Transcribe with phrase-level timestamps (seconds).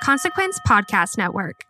[0.00, 1.64] Consequence Podcast Network.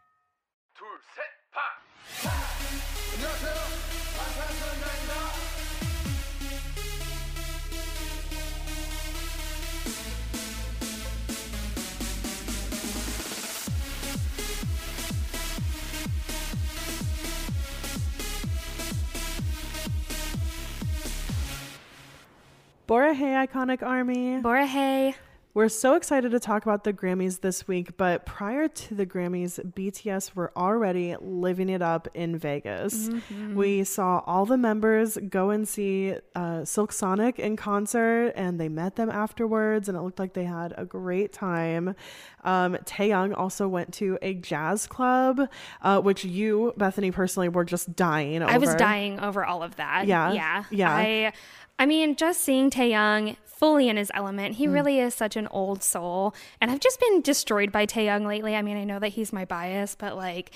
[22.89, 24.41] Borahae Iconic Army.
[24.43, 25.15] Borahae.
[25.53, 29.59] We're so excited to talk about the Grammys this week, but prior to the Grammys,
[29.73, 33.09] BTS were already living it up in Vegas.
[33.09, 33.57] Mm-hmm.
[33.57, 38.69] We saw all the members go and see uh, Silk Sonic in concert, and they
[38.69, 41.97] met them afterwards, and it looked like they had a great time.
[42.45, 45.49] Um, Taehyung also went to a jazz club,
[45.83, 48.53] uh, which you, Bethany, personally were just dying over.
[48.53, 50.07] I was dying over all of that.
[50.07, 50.33] Yeah.
[50.33, 50.65] Yeah.
[50.71, 50.95] Yeah.
[50.95, 51.33] I
[51.81, 54.59] I mean, just seeing Taehyung fully in his element, Mm.
[54.59, 56.35] he really is such an old soul.
[56.61, 58.57] And I've just been destroyed by Taehyung lately.
[58.57, 60.51] I mean, I know that he's my bias, but like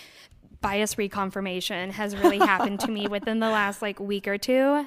[0.61, 4.87] bias reconfirmation has really happened to me within the last like week or two.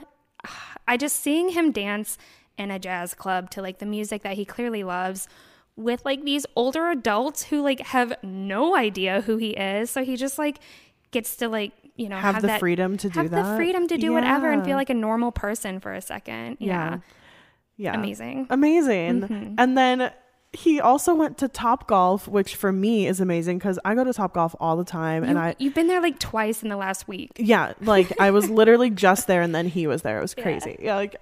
[0.87, 2.17] I just seeing him dance
[2.57, 5.27] in a jazz club to like the music that he clearly loves
[5.75, 9.91] with like these older adults who like have no idea who he is.
[9.91, 10.57] So he just like
[11.11, 13.43] gets to like, you know, Have the that, freedom to do have that.
[13.52, 16.57] the freedom to do whatever and feel like a normal person for a second.
[16.59, 16.89] Yeah.
[16.95, 16.97] Yeah.
[17.80, 18.47] Amazing.
[18.50, 19.56] Amazing.
[19.58, 20.11] And then
[20.53, 24.14] he also went to Top Golf, which for me is amazing because I go to
[24.14, 25.23] Top Golf all the time.
[25.23, 27.32] and I, you've been there like twice in the last week.
[27.36, 30.17] yeah, like I was literally just there and then he was there.
[30.17, 30.77] It was crazy.
[30.82, 31.16] Yeah, like,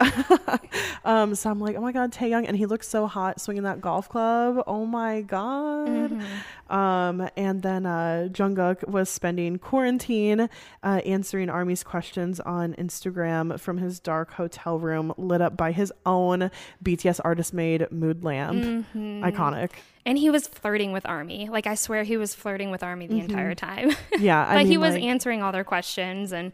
[1.06, 2.48] um, so I'm like, oh my God, Taehyung.
[2.48, 4.64] And he looks so hot swinging that golf club.
[4.68, 6.12] Oh my God.
[6.12, 6.65] Mm-hmm.
[6.70, 10.50] Um, and then uh, Jungkook was spending quarantine
[10.84, 15.94] uh, answering Army's questions on Instagram from his dark hotel room lit up by his
[16.06, 16.50] own
[16.84, 18.58] BTS artist made mood lamp.
[18.64, 19.24] Mm-hmm.
[19.24, 19.72] Iconic.
[20.08, 21.50] And he was flirting with Army.
[21.50, 23.92] Like, I swear he was flirting with Army the entire time.
[24.20, 24.46] Yeah.
[24.46, 26.32] but I he was like- answering all their questions.
[26.32, 26.52] And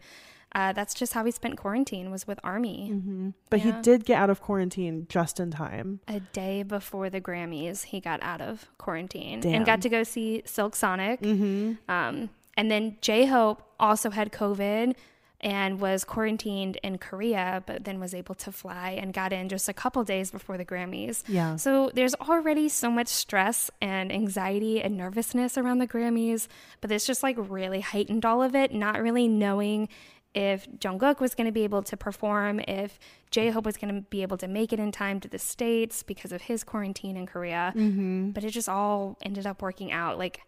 [0.54, 3.32] uh, that's just how he spent quarantine was with Army.
[3.50, 6.00] But he did get out of quarantine just in time.
[6.08, 9.54] A day before the Grammys, he got out of quarantine Damn.
[9.54, 11.22] and got to go see Silk Sonic.
[11.22, 11.90] Mm-hmm.
[11.90, 14.94] Um, and then J Hope also had COVID
[15.42, 19.68] and was quarantined in Korea, but then was able to fly and got in just
[19.68, 21.24] a couple days before the Grammys.
[21.26, 21.56] Yeah.
[21.56, 26.46] So there's already so much stress and anxiety and nervousness around the Grammys,
[26.80, 29.88] but this just like really heightened all of it, not really knowing
[30.34, 32.98] if Jungkook was going to be able to perform, if
[33.30, 36.32] J-Hope was going to be able to make it in time to the States because
[36.32, 37.72] of his quarantine in Korea.
[37.76, 38.30] Mm-hmm.
[38.30, 40.18] But it just all ended up working out.
[40.18, 40.40] Like,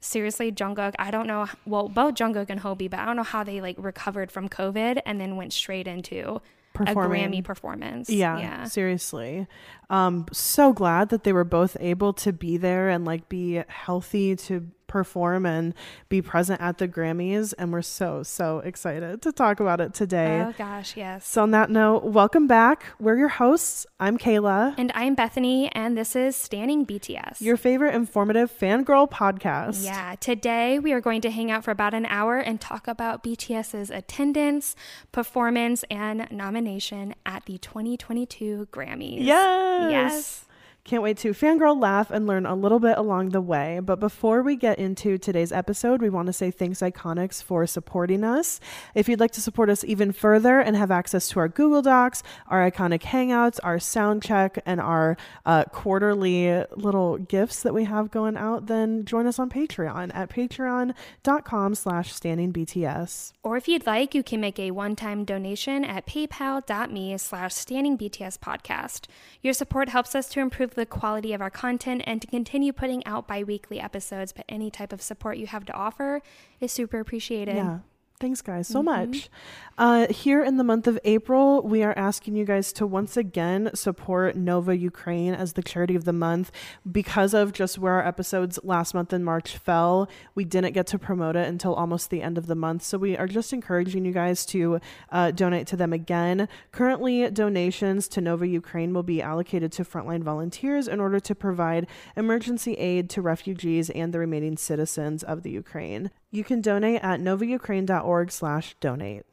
[0.00, 1.46] seriously, Jungkook, I don't know.
[1.64, 5.00] Well, both Jungkook and Hobi, but I don't know how they like recovered from COVID
[5.06, 6.40] and then went straight into
[6.74, 8.08] a Grammy performance.
[8.10, 8.64] Yeah, Yeah.
[8.64, 9.46] seriously.
[9.92, 14.34] Um, so glad that they were both able to be there and like be healthy
[14.36, 15.72] to perform and
[16.10, 17.54] be present at the Grammys.
[17.58, 20.44] And we're so, so excited to talk about it today.
[20.46, 21.26] Oh gosh, yes.
[21.26, 22.84] so, on that note, welcome back.
[23.00, 23.86] We're your hosts.
[23.98, 27.40] I'm Kayla, And I'm Bethany, and this is Standing BTS.
[27.40, 29.82] your favorite informative fangirl podcast.
[29.82, 33.24] Yeah, today we are going to hang out for about an hour and talk about
[33.24, 34.76] BTS's attendance,
[35.10, 39.24] performance, and nomination at the 2022 Grammys.
[39.24, 39.81] Yes.
[39.90, 40.44] Yes.
[40.84, 43.78] Can't wait to fangirl, laugh, and learn a little bit along the way.
[43.80, 48.24] But before we get into today's episode, we want to say thanks, Iconics, for supporting
[48.24, 48.58] us.
[48.92, 52.24] If you'd like to support us even further and have access to our Google Docs,
[52.48, 58.10] our Iconic Hangouts, our sound check, and our uh, quarterly little gifts that we have
[58.10, 63.32] going out, then join us on Patreon at patreon.com slash standingbts.
[63.44, 68.38] Or if you'd like, you can make a one-time donation at paypal.me slash standing BTS
[68.38, 69.06] podcast.
[69.42, 73.04] Your support helps us to improve the quality of our content and to continue putting
[73.06, 76.22] out bi-weekly episodes, but any type of support you have to offer
[76.60, 77.56] is super appreciated.
[77.56, 77.78] Yeah.
[78.22, 79.28] Thanks, guys, so much.
[79.76, 83.68] Uh, here in the month of April, we are asking you guys to once again
[83.74, 86.52] support Nova Ukraine as the charity of the month.
[86.88, 91.00] Because of just where our episodes last month in March fell, we didn't get to
[91.00, 92.84] promote it until almost the end of the month.
[92.84, 94.78] So we are just encouraging you guys to
[95.10, 96.46] uh, donate to them again.
[96.70, 101.88] Currently, donations to Nova Ukraine will be allocated to frontline volunteers in order to provide
[102.16, 106.12] emergency aid to refugees and the remaining citizens of the Ukraine.
[106.30, 109.24] You can donate at novaukraine.org slash donate.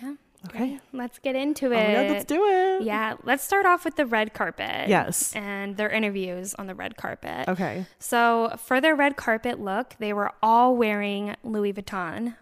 [0.00, 0.14] Yeah.
[0.48, 0.78] Okay.
[0.92, 2.10] Let's get into Oh it.
[2.10, 2.82] let's do it.
[2.82, 4.88] Yeah, let's start off with the red carpet.
[4.88, 5.34] Yes.
[5.34, 7.48] And their interviews on the red carpet.
[7.48, 7.86] Okay.
[7.98, 12.36] So, for their red carpet look, they were all wearing Louis Vuitton.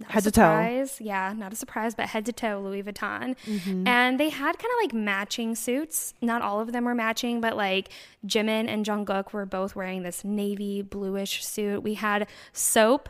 [0.00, 0.86] Not Head to toe.
[1.00, 3.34] Yeah, not a surprise, but head to toe Louis Vuitton.
[3.46, 3.88] Mm-hmm.
[3.88, 6.14] And they had kind of like matching suits.
[6.22, 7.88] Not all of them were matching, but like
[8.24, 11.82] Jimin and Jungkook were both wearing this navy bluish suit.
[11.82, 13.08] We had Soap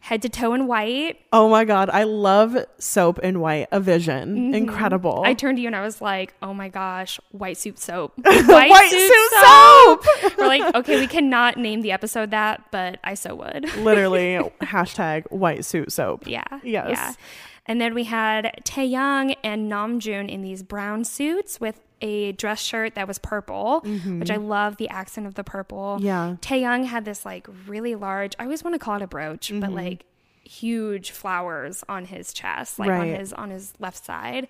[0.00, 1.20] head to toe in white.
[1.32, 1.90] Oh my God.
[1.90, 3.68] I love soap in white.
[3.70, 4.54] A vision.
[4.54, 5.14] Incredible.
[5.16, 5.26] Mm-hmm.
[5.26, 8.90] I turned to you and I was like, "Oh my gosh, white suit soap, White
[8.90, 10.38] suit soap!
[10.38, 13.74] We're like, okay, we cannot name the episode that, but I so would.
[13.76, 16.26] Literally hashtag white suit soap.
[16.26, 16.42] Yeah.
[16.62, 16.88] Yes.
[16.90, 17.12] Yeah.
[17.66, 22.94] And then we had Taehyung and Namjoon in these brown suits with a dress shirt
[22.94, 25.96] that was purple, which I love the accent of the purple.
[25.96, 26.06] Mm-hmm.
[26.06, 26.36] Yeah.
[26.40, 29.60] Taehyung had this like really large, I always want to call it a brooch, Mm-hmm.
[29.60, 30.04] but like
[30.44, 34.48] huge flowers on his chest, like on his on his left side.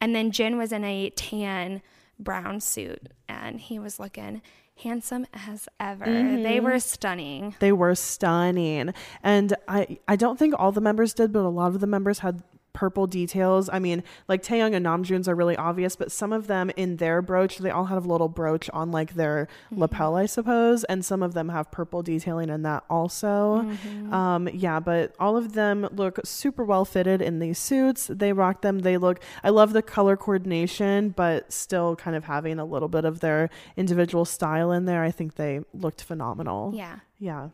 [0.00, 1.82] And then Jin was in a tan
[2.18, 4.42] brown suit and he was looking
[4.82, 6.04] handsome as ever.
[6.06, 6.42] Mm-hmm.
[6.44, 7.56] They were stunning.
[7.58, 8.94] They were stunning.
[9.24, 12.20] And I, I don't think all the members did, but a lot of the members
[12.20, 12.42] had
[12.78, 13.68] purple details.
[13.72, 17.20] I mean, like Taehyung and Namjoon's are really obvious, but some of them in their
[17.20, 21.20] brooch, they all have a little brooch on like their lapel, I suppose, and some
[21.24, 23.66] of them have purple detailing in that also.
[24.12, 28.06] Um, yeah, but all of them look super well fitted in these suits.
[28.06, 28.78] They rock them.
[28.80, 29.18] They look.
[29.42, 33.50] I love the color coordination, but still kind of having a little bit of their
[33.76, 35.02] individual style in there.
[35.02, 36.72] I think they looked phenomenal.
[36.76, 37.00] Yeah.
[37.18, 37.48] Yeah.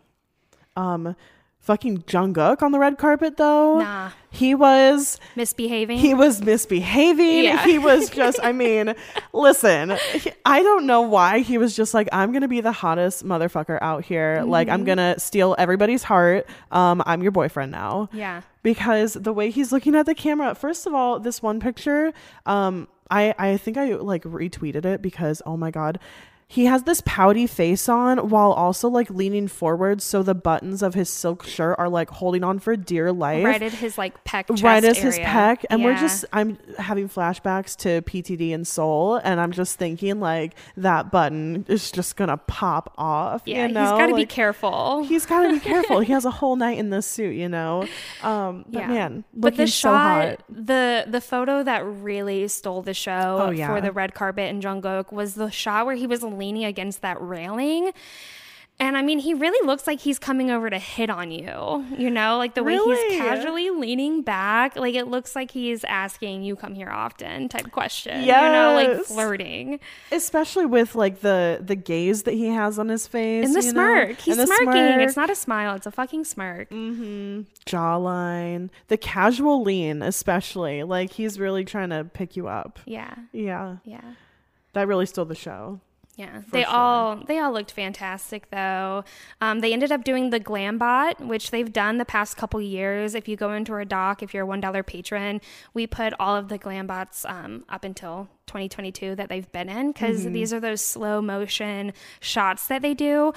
[0.77, 1.17] Um
[1.65, 3.81] fucking Jungkook on the red carpet though.
[3.81, 4.11] Nah.
[4.31, 5.99] He was Misbehaving.
[5.99, 7.45] he was misbehaving.
[7.45, 7.65] Yeah.
[7.65, 8.95] He was just I mean,
[9.33, 12.73] listen, he- I don't know why he was just like I'm going to be the
[12.73, 14.43] hottest motherfucker out here.
[14.45, 14.75] Like Mm-hmm.
[14.75, 16.47] I'm going to steal everybody's heart.
[16.71, 18.43] Um I'm your boyfriend now yeah.
[18.63, 22.13] because the way he's looking at the camera first of all this one picture
[22.47, 25.99] um i i think i like retweeted it because oh my god
[26.47, 30.95] he has this pouty face on while also like leaning forward so the buttons of
[30.95, 34.49] his silk shirt are like holding on for dear life Right at his like peck
[34.49, 39.17] chest right as his peck and we're just i'm having flashbacks to ptd and soul
[39.17, 43.81] and i'm just thinking like that button is just gonna pop off yeah, you know?
[43.83, 45.05] he's got to be careful.
[45.05, 46.01] He's got to be careful.
[46.01, 47.87] He has a whole night in this suit, you know.
[48.23, 48.89] Um, but yeah.
[48.89, 50.41] man, but the so shot, hot.
[50.49, 53.69] the the photo that really stole the show Oh, yeah.
[53.69, 57.21] for the red carpet in Jungkook was the shot where he was leaning against that
[57.21, 57.93] railing.
[58.81, 62.11] And I mean, he really looks like he's coming over to hit on you, you
[62.11, 64.75] know, like the way he's casually leaning back.
[64.75, 68.25] Like it looks like he's asking, You come here often type question.
[68.25, 69.79] Yeah, you know, like flirting.
[70.11, 73.73] especially with like the the gaze that he has on his face And the you
[73.75, 73.81] know?
[73.85, 74.19] smirk.
[74.19, 74.67] He's And smirking.
[74.73, 76.69] smirk, It's not a smile, it's a fucking smirk.
[76.71, 77.43] Mm-hmm.
[77.67, 82.81] jawline, the casual lean, especially like he's really trying to pick you up.
[82.87, 83.15] Yeah.
[83.31, 84.01] Yeah, Yeah.
[84.73, 85.79] that really stole the show.
[86.17, 89.03] Yeah, they all they all looked fantastic though.
[89.41, 93.17] Um, they ended up doing the Glambot, which they've done the past couple years.
[93.17, 95.41] If you go into our doc, if you're a one dollar patron,
[95.73, 100.21] we put all of the Glambots um, up until 2022 that they've been in because
[100.23, 100.33] Mm-hmm.
[100.33, 103.33] these are those slow motion shots that they do.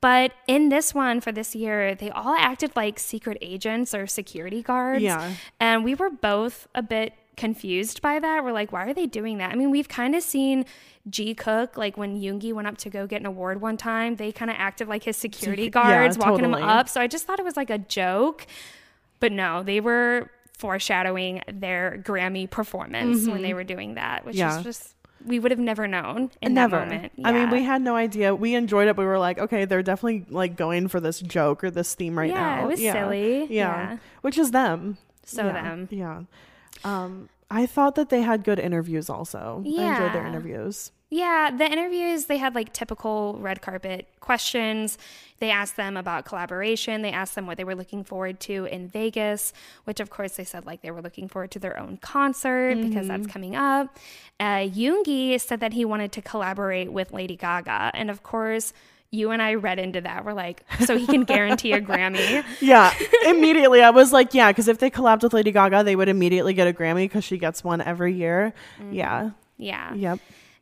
[0.00, 4.62] But in this one for this year, they all acted like secret agents or security
[4.62, 5.02] guards.
[5.02, 5.32] Yeah.
[5.58, 8.42] And we were both a bit confused by that.
[8.44, 9.52] We're like, why are they doing that?
[9.52, 10.64] I mean, we've kind of seen
[11.08, 14.32] G Cook, like when Yoongi went up to go get an award one time, they
[14.32, 16.62] kind of acted like his security yeah, guards, walking totally.
[16.62, 16.88] him up.
[16.88, 18.46] So I just thought it was like a joke.
[19.20, 24.40] But no, they were foreshadowing their Grammy performance when they were doing that, which Mm-hmm.
[24.48, 24.58] Yeah.
[24.58, 26.76] is just, we would have never known in Never.
[26.78, 27.12] that moment.
[27.24, 28.34] I mean, we had no idea.
[28.34, 31.70] We enjoyed it, we were like, okay, they're definitely like going for this joke or
[31.70, 32.34] this theme right now.
[32.34, 32.64] Yeah, now.
[32.64, 33.46] it was silly.
[33.50, 33.96] Yeah.
[34.22, 34.98] which is them.
[35.24, 35.52] So yeah.
[35.52, 35.88] them.
[35.90, 36.22] Yeah.
[36.84, 39.08] Um, I thought that they had good interviews.
[39.08, 40.92] Also, I enjoyed their interviews.
[41.08, 44.98] Yeah, the interviews, they had like typical red carpet questions.
[45.38, 47.02] They asked them about collaboration.
[47.02, 49.52] They asked them what they were looking forward to in Vegas,
[49.84, 53.06] which of course they said like they were looking forward to their own concert because
[53.06, 53.96] that's coming up.
[54.40, 57.92] Uh, Yoongi said that he wanted to collaborate with Lady Gaga.
[57.94, 58.72] And of course,
[59.16, 60.24] you and I read into that.
[60.24, 62.44] We're like, so he can guarantee a Grammy.
[62.60, 62.92] Yeah,
[63.26, 66.52] immediately I was like, yeah, because if they collabed with Lady Gaga, they would immediately
[66.54, 68.52] get a Grammy because she gets one every year.
[68.80, 68.94] Mm.
[68.94, 69.30] Yeah.
[69.58, 69.94] Yeah.
[69.94, 70.18] Yep.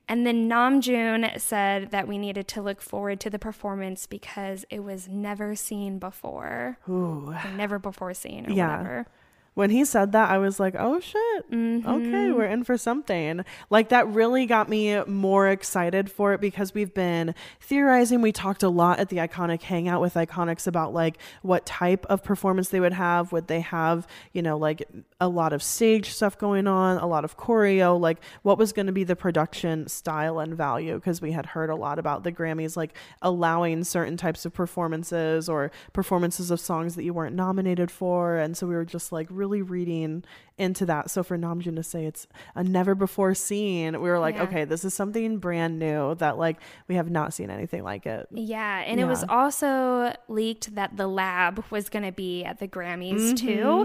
[0.07, 4.81] And then Namjoon said that we needed to look forward to the performance because it
[4.85, 6.79] was never seen before.
[6.89, 7.35] Ooh.
[7.57, 8.71] Never before seen or Yeah.
[8.79, 9.07] whatever.
[9.55, 11.45] When he said that, I was like, oh shit.
[11.47, 12.35] Okay, mm-hmm.
[12.35, 13.45] we're in for something.
[13.71, 18.21] Like, that really got me more excited for it because we've been theorizing.
[18.21, 22.25] We talked a lot at the Iconic Hangout with Iconics about like what type of
[22.25, 23.31] performance they would have.
[23.31, 24.89] Would they have, you know, like
[25.25, 27.99] a lot of stage stuff going on, a lot of choreo?
[27.99, 30.95] Like, what was going to be the production style and value?
[30.97, 35.49] Because we had heard a lot about the Grammys, like allowing certain types of performances
[35.49, 38.37] or performances of songs that you weren't nominated for.
[38.37, 40.25] And so we were just like really reading
[40.57, 41.11] into that.
[41.11, 44.43] So for Namjoon to say it's a never before seen, we were like, Yeah.
[44.45, 48.29] okay, this is something brand new that like we have not seen anything like it.
[48.31, 52.69] Yeah, and it was also leaked that the lab was going to be at the
[52.69, 53.35] Grammys Mm-hmm.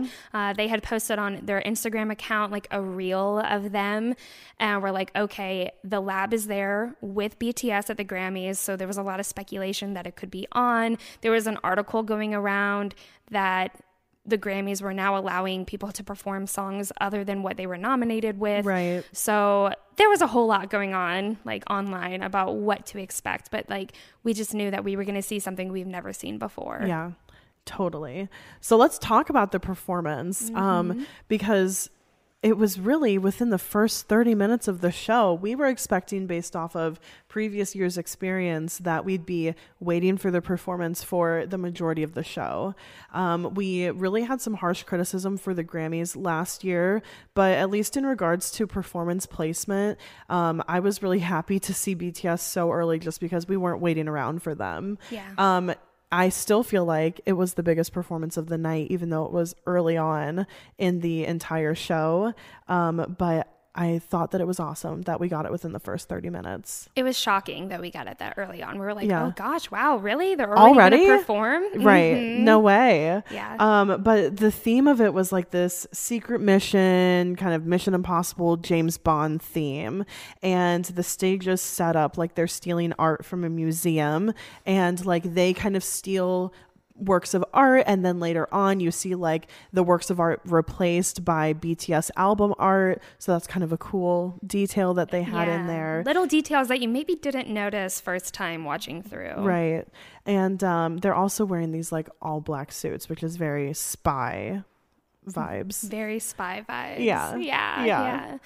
[0.03, 0.07] too.
[0.33, 4.13] Uh, they had posted on their Instagram account like a reel of them, uh,
[4.59, 8.57] and we're like, okay, the lab is there with BTS at the Grammys.
[8.57, 10.97] So there was a lot of speculation that it could be on.
[11.21, 12.95] There was an article going around
[13.31, 13.79] that
[14.25, 18.39] the Grammys were now allowing people to perform songs other than what they were nominated
[18.39, 18.65] with.
[18.65, 19.03] Right.
[19.11, 23.69] So there was a whole lot going on like online about what to expect, but
[23.69, 23.93] like
[24.23, 26.83] we just knew that we were going to see something we've never seen before.
[26.85, 27.11] Yeah,
[27.65, 28.29] totally.
[28.61, 31.89] So let's talk about the performance um, because
[32.41, 35.33] it was really within the first 30 minutes of the show.
[35.33, 36.97] We were expecting, based off of
[37.27, 42.23] previous year's experience, that we'd be waiting for the performance for the majority of the
[42.23, 42.75] show.
[43.13, 47.01] Um, we really had some harsh criticism for the Grammys last year,
[47.33, 49.99] but at least in regards to performance placement,
[50.29, 54.07] um, I was really happy to see BTS so early just because we weren't waiting
[54.07, 54.97] around for them.
[55.11, 55.27] Yeah.
[55.37, 55.73] Um,
[56.11, 59.31] I still feel like it was the biggest performance of the night, even though it
[59.31, 60.47] was early on
[60.77, 62.33] in the entire show.
[62.67, 63.47] Um, but
[63.79, 66.89] I thought that it was awesome that we got it within the first 30 minutes.
[66.97, 68.73] It was shocking that we got it that early on.
[68.77, 69.27] We were like, Yeah.
[69.27, 70.35] oh gosh, wow, really?
[70.35, 71.05] They're already, Already?
[71.07, 71.63] to perform?
[71.81, 72.15] Right.
[72.15, 72.39] Mhm.
[72.39, 73.23] No way.
[73.31, 73.55] Yeah.
[73.57, 78.57] Um, but the theme of it was like this secret mission, kind of Mission Impossible
[78.57, 80.03] James Bond theme.
[80.43, 84.33] And the stage is set up like they're stealing art from a museum
[84.65, 86.53] and like they kind of steal
[86.99, 91.23] works of art and then later on you see like the works of art replaced
[91.25, 95.67] by BTS album art so that's kind of a cool detail that they had in
[95.67, 99.35] there Little details that you maybe didn't notice first time watching through.
[99.37, 99.85] Right.
[100.25, 104.63] And um, they're also wearing these like all black suits, which is very spy
[105.27, 105.83] vibes.
[105.83, 106.99] Very spy vibes.
[106.99, 107.35] Yeah.
[107.35, 107.85] Yeah.
[107.85, 107.85] Yeah.
[107.85, 108.37] Yeah.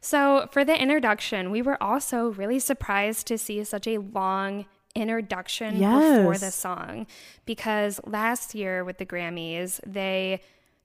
[0.00, 5.78] So for the introduction, we were also really surprised to see such a long introduction
[5.78, 7.06] before the song
[7.44, 10.40] because last year with the Grammys, they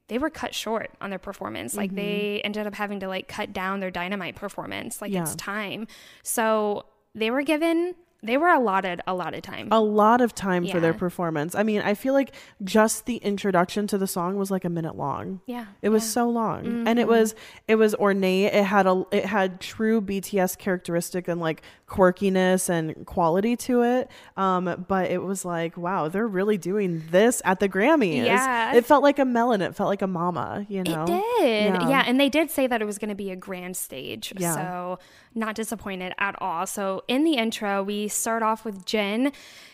[0.09, 1.75] they were cut short on their performance.
[1.75, 2.45] Like they mm-hmm.
[2.45, 5.01] ended up having to like cut down their dynamite performance.
[5.01, 5.87] Like it's time.
[6.23, 9.67] So they were given they were allotted a lot of time.
[9.69, 11.55] A lot of time for their performance.
[11.55, 12.33] I mean, I feel like
[12.63, 15.41] just the introduction to the song was like a minute long.
[15.45, 15.65] yeah.
[15.81, 16.09] It was yeah.
[16.09, 17.09] so long, and it mm-hmm.
[17.09, 17.35] was
[17.67, 18.53] it was ornate.
[18.53, 24.09] It had a it had true BTS characteristic and like quirkiness and quality to it.
[24.35, 28.25] Um, but it was like, wow, they're really doing this at the Grammys.
[28.25, 28.73] Yeah.
[28.73, 29.61] it felt like a melon.
[29.61, 30.65] It felt like a mama.
[30.67, 31.73] You know, It did.
[31.73, 31.89] Yeah.
[31.89, 32.03] Yeah.
[32.05, 34.33] And they did say that it was going to be a grand stage.
[34.37, 34.55] Yeah.
[34.55, 34.99] So,
[35.35, 36.65] not disappointed at all.
[36.65, 39.31] So, in the intro, we start off with Jin,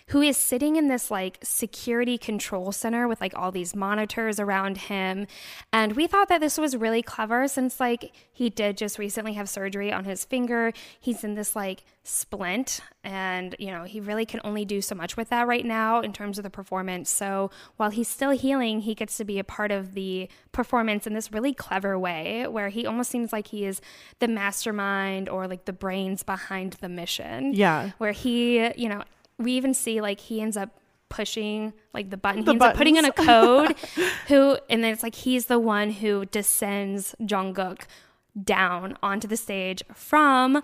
[0.09, 4.77] who is sitting in this like security control center with like all these monitors around
[4.77, 5.27] him.
[5.71, 9.47] And we thought that this was really clever since like he did just recently have
[9.49, 10.73] surgery on his finger.
[10.99, 15.15] He's in this like splint and you know he really can only do so much
[15.15, 18.95] with that right now in terms of the performance so while he's still healing he
[18.95, 22.83] gets to be a part of the performance in this really clever way where he
[22.85, 23.79] almost seems like he is
[24.17, 27.91] the mastermind or like the brains behind the mission Yeah.
[27.99, 29.03] where he you know
[29.39, 30.79] we even see like he ends up
[31.10, 33.75] pushing like the button The he ends up putting in a code
[34.27, 37.81] who and then it's like he's the one who descends jungkook
[38.41, 40.62] down onto the stage from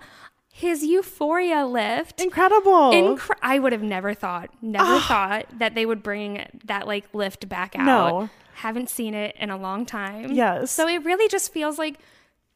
[0.56, 2.92] his euphoria lift incredible.
[2.92, 7.46] Incre- I would have never thought, never thought that they would bring that like lift
[7.46, 7.84] back out.
[7.84, 8.30] No.
[8.54, 10.32] Haven't seen it in a long time.
[10.32, 10.70] Yes.
[10.70, 11.98] So it really just feels like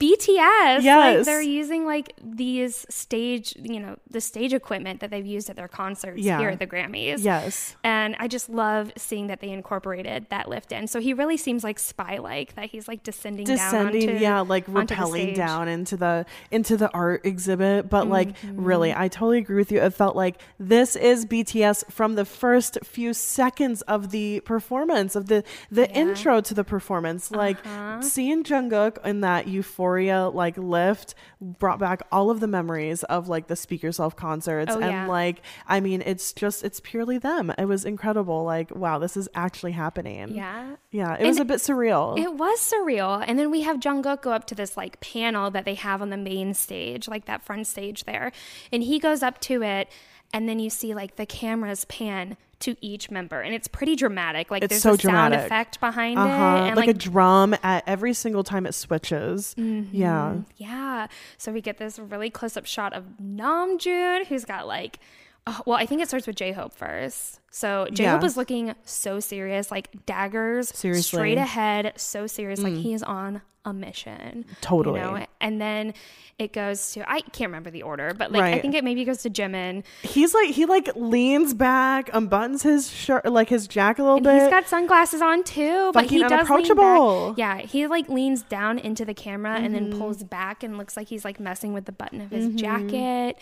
[0.01, 0.83] BTS.
[0.83, 1.17] Yes.
[1.19, 5.57] Like they're using like these stage, you know, the stage equipment that they've used at
[5.57, 6.39] their concerts Yeah.
[6.39, 7.23] here at the Grammys.
[7.23, 7.77] Yes.
[7.85, 10.87] And I just love seeing that they incorporated that lift in.
[10.87, 14.41] So he really seems like spy like that he's like descending, descending down onto, yeah
[14.41, 18.65] like repelling down into the into the art exhibit but like Mm-hmm.
[18.65, 22.79] really i totally agree with you it felt like this is bts from the first
[22.85, 28.01] few seconds of the performance of the the intro to the performance like Uh-huh.
[28.03, 33.47] seeing jungkook in that euphoria like lift brought back all of the memories of like
[33.49, 35.07] the speak yourself concerts Oh, and yeah.
[35.07, 39.29] like i mean it's just it's purely them it was incredible like wow this is
[39.35, 40.77] actually happening Yeah.
[40.91, 43.25] yeah it was a bit surreal It was surreal.
[43.27, 46.11] And then we have Jungkook go up to this like panel that they have on
[46.11, 48.33] the main stage, like that front stage there.
[48.73, 49.89] And he goes up to it
[50.33, 54.51] and then you see like the cameras pan to each member and it's pretty dramatic.
[54.51, 56.65] Like It's there's so a sound effect behind uh-huh.
[56.65, 56.69] it.
[56.69, 59.55] And like, a drum at every single time it switches.
[59.59, 59.97] Mm-hmm.
[59.97, 60.37] Yeah.
[60.57, 61.07] Yeah.
[61.39, 64.99] So we get this really close up shot of Namjoon, who's got like,
[65.47, 67.41] oh, well, I think it starts with J Hope first.
[67.51, 68.27] So J Hope Yeah.
[68.27, 71.03] is looking so serious, like daggers Seriously.
[71.17, 71.21] Mm.
[71.21, 74.47] straight ahead, so serious, like he is on a mission.
[74.63, 75.01] Totally.
[75.01, 75.27] You know?
[75.41, 75.93] And then
[76.39, 79.21] it goes to I can't remember the order, but like I think it maybe goes
[79.23, 79.85] to Jimin.
[80.03, 84.25] He's like he like leans back, unbuttons his shirt like his jacket a little And
[84.25, 84.41] bit.
[84.41, 86.39] he's got sunglasses on too, but he Fucking
[86.77, 87.35] does.
[87.37, 89.91] Yeah, he like leans down into the camera and Mm-hmm.
[89.91, 93.39] then pulls back and looks like he's like messing with the button of his jacket.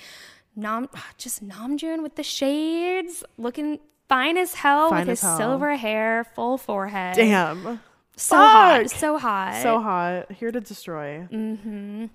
[0.58, 0.88] Nam,
[1.18, 5.36] just Namjoon with the shades, looking fine as hell Fine with his hell.
[5.36, 7.14] silver hair, full forehead.
[7.16, 7.80] Damn.
[8.16, 9.62] so hot, so hot.
[9.62, 10.32] So hot.
[10.32, 11.26] Here to destroy.
[11.30, 12.10] Mm.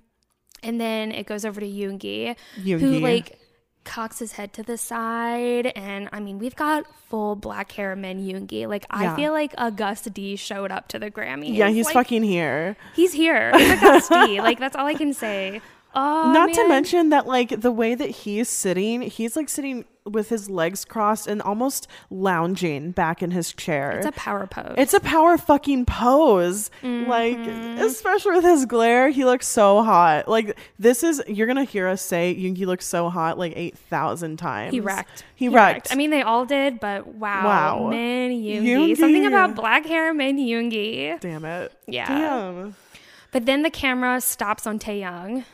[0.62, 3.40] And then it goes over to Yoongi, who like
[3.84, 5.68] cocks his head to the side.
[5.76, 8.68] And I mean, we've got full black hair men Yoongi.
[8.68, 9.12] Like, Yeah.
[9.14, 11.54] I feel like Agust D showed up to the Grammy.
[11.56, 12.78] Yeah, he's Like, fucking here.
[12.96, 13.52] He's here.
[13.54, 14.40] It's Agust D.
[14.42, 15.62] Like, that's all I can say.
[15.96, 20.30] Oh, Not to mention that like the way that he's sitting, he's like sitting with
[20.30, 23.92] his legs crossed and almost lounging back in his chair.
[23.92, 24.76] it's a power pose.
[24.78, 26.70] It's a power fucking pose.
[26.82, 27.10] Mm-hmm.
[27.10, 27.38] Like,
[27.80, 30.28] especially with his glare, he looks so hot.
[30.28, 34.38] Like, this is, you're going to hear us say Yoongi looks so hot like 8,000
[34.38, 34.74] times.
[34.74, 35.24] he wrecked.
[35.36, 35.92] He, wrecked.
[35.92, 37.46] I mean, they all did, but wow.
[37.46, 37.90] Wow.
[37.90, 38.32] Min.
[38.32, 38.98] Yoongi.
[38.98, 41.20] Something about black hair Min Yoongi.
[41.20, 41.72] damn it.
[41.88, 42.08] Yeah.
[42.08, 42.76] Damn.
[43.32, 45.46] But then the camera stops on Taehyung.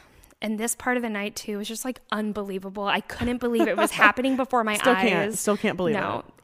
[0.41, 2.85] And this part of the night too was just like unbelievable.
[2.85, 5.09] I couldn't believe it was happening before my Still eyes.
[5.09, 6.03] can't- still can't believe no, it.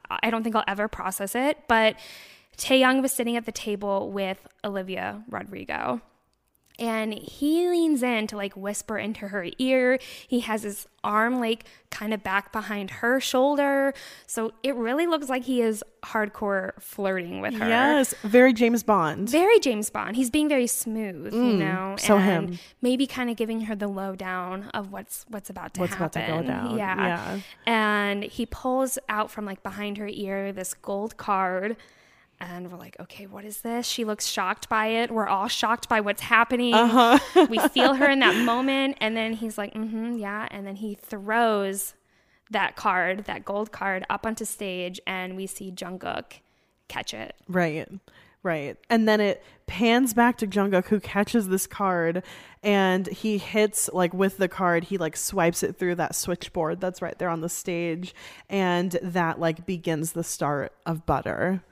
[0.09, 1.59] No, I don't think I'll ever process it.
[1.67, 1.95] But
[2.57, 6.01] Taehyung was sitting at the table with Olivia Rodrigo.
[6.77, 9.97] And he leans in to like whisper into her ear.
[10.27, 13.93] He has his arm like kind of back behind her shoulder.
[14.27, 17.67] So it really looks like he is hardcore flirting with her.
[17.67, 18.13] Yes.
[18.23, 19.29] Very James Bond.
[19.29, 20.15] Very James Bond.
[20.17, 22.59] He's being very smooth, you know, Mm, so and him.
[22.81, 26.37] maybe kind of giving her the lowdown of what's what's about to What's about happen.
[26.37, 26.77] to go down.
[26.77, 26.95] Yeah.
[27.07, 27.39] Yeah.
[27.65, 31.77] And he pulls out from like behind her ear this gold card.
[32.39, 33.87] And we're like, okay, what is this?
[33.87, 35.11] She looks shocked by it.
[35.11, 36.73] We're all shocked by what's happening.
[36.73, 37.47] Uh-huh.
[37.49, 38.97] we feel her in that moment.
[38.99, 40.47] And then he's like, mm-hmm, yeah.
[40.51, 41.93] And then he throws
[42.51, 44.99] that card, that gold card, up onto stage.
[45.07, 46.39] And we see Jungkook
[46.87, 47.35] catch it.
[47.47, 47.87] Right.
[48.43, 48.77] Right.
[48.91, 52.21] And then it pans back to Jungkook who catches this card
[52.61, 57.01] and he hits like with the card, he like swipes it through that switchboard that's
[57.01, 58.13] right there on the stage
[58.47, 61.63] and that like begins the start of Butter.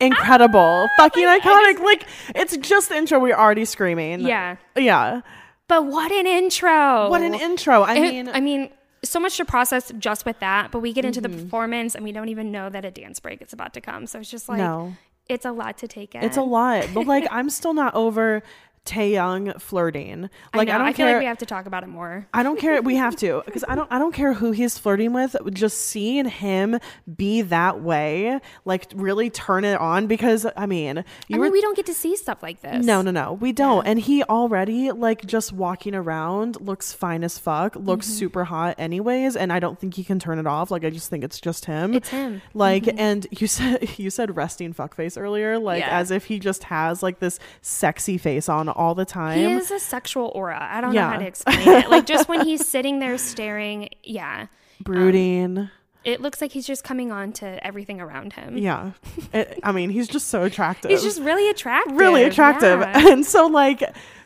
[0.00, 0.88] Incredible.
[0.96, 1.78] Fucking iconic.
[1.80, 4.20] like it's just the intro we're already screaming.
[4.20, 4.56] Yeah.
[4.76, 5.20] Yeah.
[5.66, 7.08] But what an intro!
[7.08, 7.82] What an intro.
[7.82, 8.70] I It- mean I mean,
[9.02, 10.70] so much to process just with that.
[10.70, 11.36] But we get into Mm-hmm.
[11.38, 14.06] the performance, and we don't even know that a dance break is about to come.
[14.06, 14.94] So it's just like, No.
[15.28, 16.22] it's a lot to take in.
[16.22, 16.88] it's a lot.
[16.92, 18.42] But like I'm still not over
[18.84, 20.28] Taehyung flirting.
[20.52, 20.74] I Like know.
[20.74, 22.26] I, don't feel care like we have to talk about it more.
[22.34, 22.80] I don't care.
[22.82, 23.90] We have to because I don't.
[23.90, 25.34] I don't care who he's flirting with.
[25.52, 26.78] Just seeing him
[27.16, 30.06] be that way, like really turn it on.
[30.06, 32.84] Because I mean, you I were mean, we don't get to see stuff like this.
[32.84, 33.32] no, no, no.
[33.34, 33.86] We don't.
[33.86, 37.76] And he already like just walking around looks fine as fuck.
[37.76, 38.18] Looks Mm-hmm.
[38.18, 39.34] super hot, anyways.
[39.36, 40.70] And I don't think he can turn it off.
[40.70, 41.94] Like I just think it's just him.
[41.94, 42.34] It's him.
[42.36, 42.58] Mm-hmm.
[42.58, 45.98] Like, and you said you said resting fuckface earlier, like Yeah.
[45.98, 49.38] as if he just has like this sexy face on all the time.
[49.38, 50.58] He has a sexual aura.
[50.60, 51.88] I don't know how to explain it.
[51.90, 54.46] Like just when he's sitting there staring, yeah,
[54.80, 55.70] brooding.
[56.04, 58.56] it looks like he's just coming on to everything around him.
[58.58, 58.92] Yeah.
[59.32, 60.90] It, I mean, he's just so attractive.
[60.92, 61.96] He's just really attractive.
[61.96, 62.80] really attractive.
[62.80, 63.08] Yeah.
[63.12, 63.82] And so, like,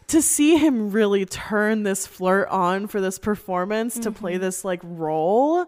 [0.08, 4.42] to see him really turn this flirt on for this performance to play Mm-hmm.
[4.42, 5.64] this, like, role.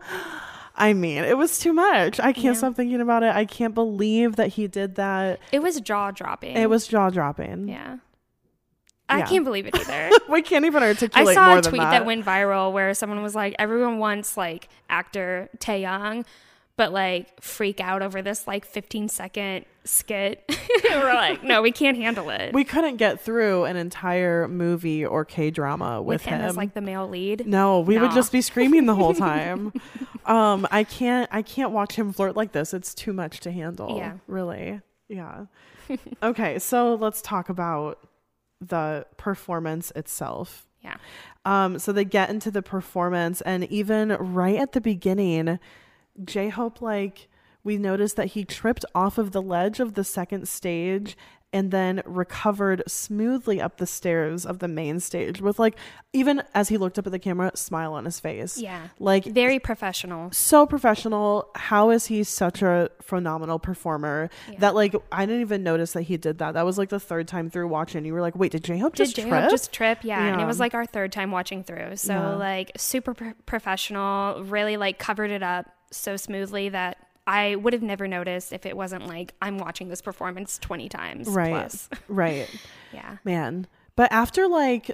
[0.77, 2.19] I mean, it was too much.
[2.21, 2.53] I can't Yeah.
[2.55, 3.35] stop thinking about it.
[3.35, 5.39] I can't believe that he did that.
[5.53, 6.57] It was jaw dropping.
[6.57, 7.69] It was jaw dropping.
[7.69, 7.97] Yeah.
[9.11, 9.27] I Yeah.
[9.27, 10.11] can't believe it either.
[10.29, 11.29] we can't even articulate.
[11.29, 11.91] I saw a tweet that.
[11.91, 12.07] that.
[12.07, 16.25] went viral where someone was like, everyone wants like actor Taehyung,
[16.77, 20.45] but like freak out over this like 15 second skit.
[20.85, 22.53] We're like, no, we can't handle it.
[22.55, 26.75] we couldn't get through an entire movie or K drama with, with him, as like
[26.75, 27.47] the male lead.
[27.47, 29.73] No, we would just be screaming the whole time.
[30.27, 32.73] um, I can't I can't watch him flirt like this.
[32.73, 33.97] It's too much to handle.
[33.97, 34.15] Yeah.
[34.27, 34.81] Really.
[35.09, 35.47] Yeah.
[36.23, 37.99] okay, so let's talk about
[38.61, 40.67] the performance itself.
[40.83, 40.97] Yeah.
[41.45, 45.59] Um, so they get into the performance and even right at the beginning,
[46.25, 47.29] J Hope like
[47.63, 51.17] we noticed that he tripped off of the ledge of the second stage
[51.53, 55.77] and then recovered smoothly up the stairs of the main stage with like
[56.13, 58.59] even as he looked up at the camera, smile on his face.
[58.59, 58.89] Yeah.
[58.99, 60.31] Like Very professional.
[60.33, 61.51] so professional.
[61.57, 66.17] How is he such a phenomenal performer that like I didn't even notice that he
[66.17, 66.55] did that.
[66.55, 68.05] That was like the third time through watching.
[68.05, 69.51] You were like, wait, did J Hope Did just J-Hope trip?
[69.51, 69.99] just trip?
[70.03, 70.25] Yeah.
[70.25, 71.97] And it was like our third time watching through.
[71.97, 72.35] So Yeah.
[72.37, 76.97] like super pro- professional, really like covered it up so smoothly that
[77.33, 81.29] I would have never noticed if it wasn't like I'm watching this performance 20 times
[81.29, 81.89] right, plus.
[82.09, 82.49] right,
[82.93, 83.17] Yeah.
[83.25, 83.67] man.
[83.97, 84.91] But after like,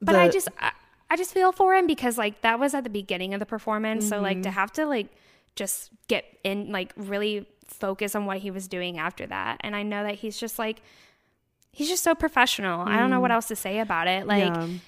[0.00, 0.72] But the- I just I,
[1.10, 4.06] I just feel for him because like that was at the beginning of the performance.
[4.08, 4.42] So like Mm-hmm.
[4.42, 5.08] to have to like
[5.56, 9.58] just get in like really focus on what he was doing after that.
[9.60, 10.82] And I know that he's just like
[11.72, 12.80] he's just so professional.
[12.86, 14.26] I don't know what else to say about it.
[14.26, 14.72] Like Mm.
[14.72, 14.78] yeah.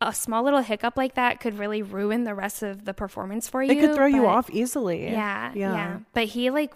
[0.00, 3.62] A small little hiccup like that could really ruin the rest of the performance for
[3.62, 3.72] you.
[3.72, 5.04] it could throw you off easily.
[5.04, 5.72] Yeah, yeah.
[5.72, 5.98] yeah.
[6.12, 6.72] But he like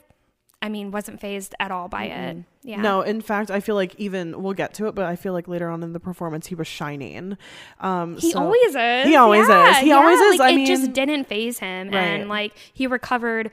[0.63, 2.39] I mean wasn't phased at all by it.
[2.63, 2.81] Yeah.
[2.83, 5.49] No, in fact, I feel like even we'll get to it, but I feel like
[5.49, 7.39] later on in the performance he was shining.
[7.81, 9.07] Um, He so- always is.
[9.07, 9.77] He always Yeah, is.
[9.79, 10.39] He yeah, always is.
[10.39, 11.95] Like, I it mean, just didn't phase him, Right.
[11.97, 13.51] and like he recovered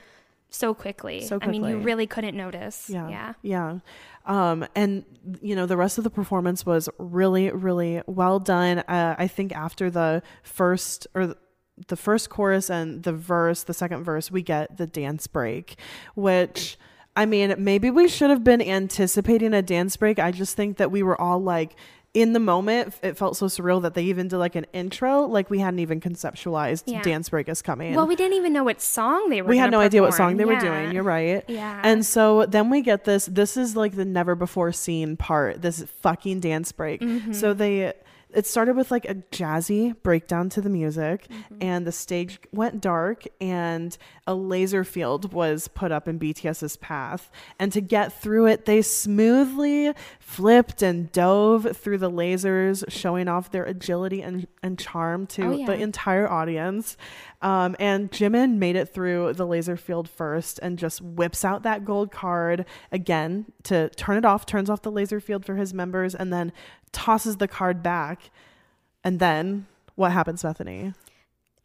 [0.49, 1.21] so quickly.
[1.21, 2.89] So I mean, you really couldn't notice.
[2.89, 3.10] Yeah.
[3.10, 3.34] Yeah.
[3.41, 3.80] Yeah.
[4.27, 5.03] Um, and
[5.41, 8.79] you know, the rest of the performance was really, really well done.
[8.79, 11.37] Uh, I think after the first or th-
[11.87, 15.79] the first chorus and the verse, the second verse, we get the dance break,
[16.15, 16.77] which
[17.17, 20.19] I mean, maybe we should have been anticipating a dance break.
[20.19, 21.75] I just think that we were all like
[22.17, 25.51] in the moment, it felt so surreal that they even did like an intro, like
[25.51, 27.03] we hadn't even conceptualized Yeah.
[27.03, 27.93] dance break is coming.
[27.93, 29.49] Well, we didn't even know what song they were.
[29.49, 30.93] we had no idea what song they were doing.
[30.93, 31.43] You're right.
[31.47, 31.80] Yeah.
[31.84, 33.27] And so then we get this.
[33.27, 35.62] This is like the never before seen part.
[35.62, 37.01] This fucking dance break.
[37.01, 37.34] Mm-hmm.
[37.34, 37.93] So they.
[38.33, 41.57] It started with like a jazzy breakdown to the music, Mm-hmm.
[41.61, 47.31] and the stage went dark, and a laser field was put up in BTS's path.
[47.57, 53.51] And to get through it, they smoothly flipped and dove through the lasers, showing off
[53.51, 55.65] their agility and, and charm to Oh, yeah.
[55.65, 56.97] the entire audience.
[57.41, 61.85] Um, and Jimin made it through the laser field first and just whips out that
[61.85, 66.13] gold card again to turn it off, turns off the laser field for his members,
[66.15, 66.51] and then
[66.97, 68.31] tosses the card back.
[69.03, 70.93] And then what happens, Bethany?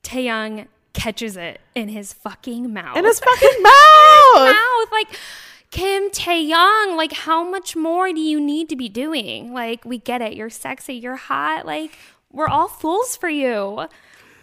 [0.04, 2.96] Taehyung catches it in his fucking mouth.
[2.98, 4.52] In his fucking mouth!
[4.54, 4.88] mouth.
[4.92, 5.08] Like
[5.70, 9.54] Kim Taehyung, like how much more do you need to be doing?
[9.54, 10.34] Like we get it.
[10.34, 10.94] You're sexy.
[10.94, 11.64] You're hot.
[11.64, 11.96] Like
[12.30, 13.86] we're all fools for you.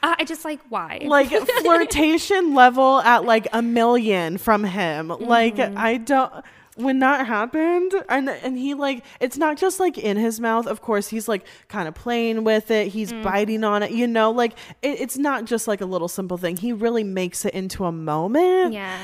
[0.01, 1.01] Uh, I just like why?
[1.05, 1.29] like
[1.61, 5.09] flirtation level at like a million from him.
[5.09, 5.77] Like Mm-hmm.
[5.77, 6.33] I don't
[6.79, 10.81] when that happened and and he like it's not just like in his mouth of
[10.81, 13.23] course he's like kind of playing with it he's Mm.
[13.23, 16.57] biting on it you know like it, it's not just like a little simple thing
[16.57, 18.97] he really makes it into a moment yeah.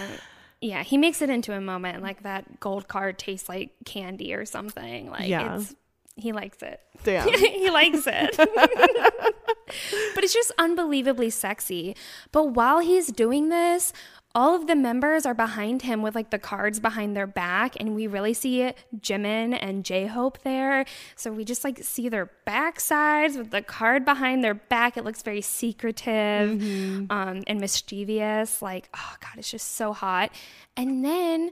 [0.62, 4.46] Yeah, he makes it into a moment like that gold card tastes like candy or
[4.46, 5.12] something.
[5.12, 5.58] Like Yeah.
[5.58, 5.76] it's
[6.16, 6.80] he likes it.
[7.04, 7.28] Damn.
[7.38, 8.36] he likes it.
[10.16, 11.96] but it's just unbelievably sexy.
[12.32, 13.94] But while he's doing this,
[14.36, 17.96] all of the members are behind him with like the cards behind their back, and
[17.96, 20.86] we really see Jimin and J Hope there.
[21.16, 24.98] So we just like see their backsides with the card behind their back.
[24.98, 26.62] It looks very secretive
[27.10, 28.62] um, and mischievous.
[28.62, 30.32] Like, oh god, it's just so hot.
[30.76, 31.52] And then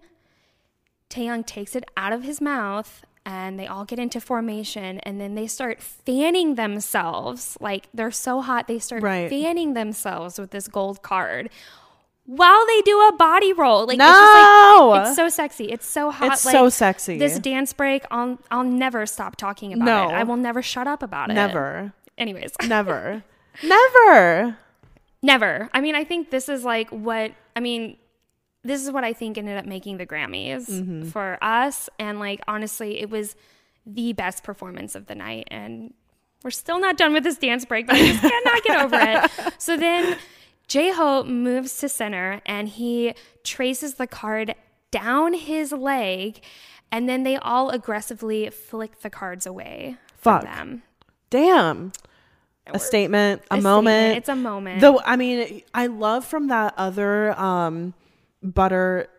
[1.09, 5.35] Taehyung takes it out of his mouth and they all get into formation and then
[5.35, 7.57] they start fanning themselves.
[7.61, 9.29] Like they're so hot, they start Right.
[9.29, 11.49] fanning themselves with this gold card
[12.25, 13.85] while they do a body roll.
[13.85, 14.05] Like No!
[14.07, 15.65] it's just like it's so sexy.
[15.65, 16.33] It's so hot.
[16.33, 17.17] It's like, so sexy.
[17.17, 20.09] This dance break, I'll I'll never stop talking about No.
[20.09, 20.13] it.
[20.19, 21.33] I will never shut up about it.
[21.33, 22.51] never Anyways.
[22.67, 23.23] never
[23.63, 24.57] never
[25.25, 25.69] Never.
[25.73, 27.97] I mean, I think this is like what I mean.
[28.65, 31.05] This is what I think ended up making the Grammys Mm-hmm.
[31.09, 33.35] for us, and like honestly, it was
[33.85, 35.93] the best performance of the night, and
[36.43, 37.87] we're still not done with this dance break.
[37.87, 38.97] But I just cannot get over
[39.47, 39.53] it.
[39.59, 40.17] So then,
[40.73, 44.55] J Hope moves to center, and he traces the card
[44.89, 46.41] down his leg,
[46.91, 50.41] and then they all aggressively flick the cards away Fuck.
[50.41, 50.83] from them.
[51.29, 51.91] damn.
[52.65, 53.93] A statement, a, A moment.
[53.93, 54.17] statement.
[54.17, 54.81] It's a moment.
[54.81, 57.93] Though I mean, I love from that other um
[58.41, 59.09] butter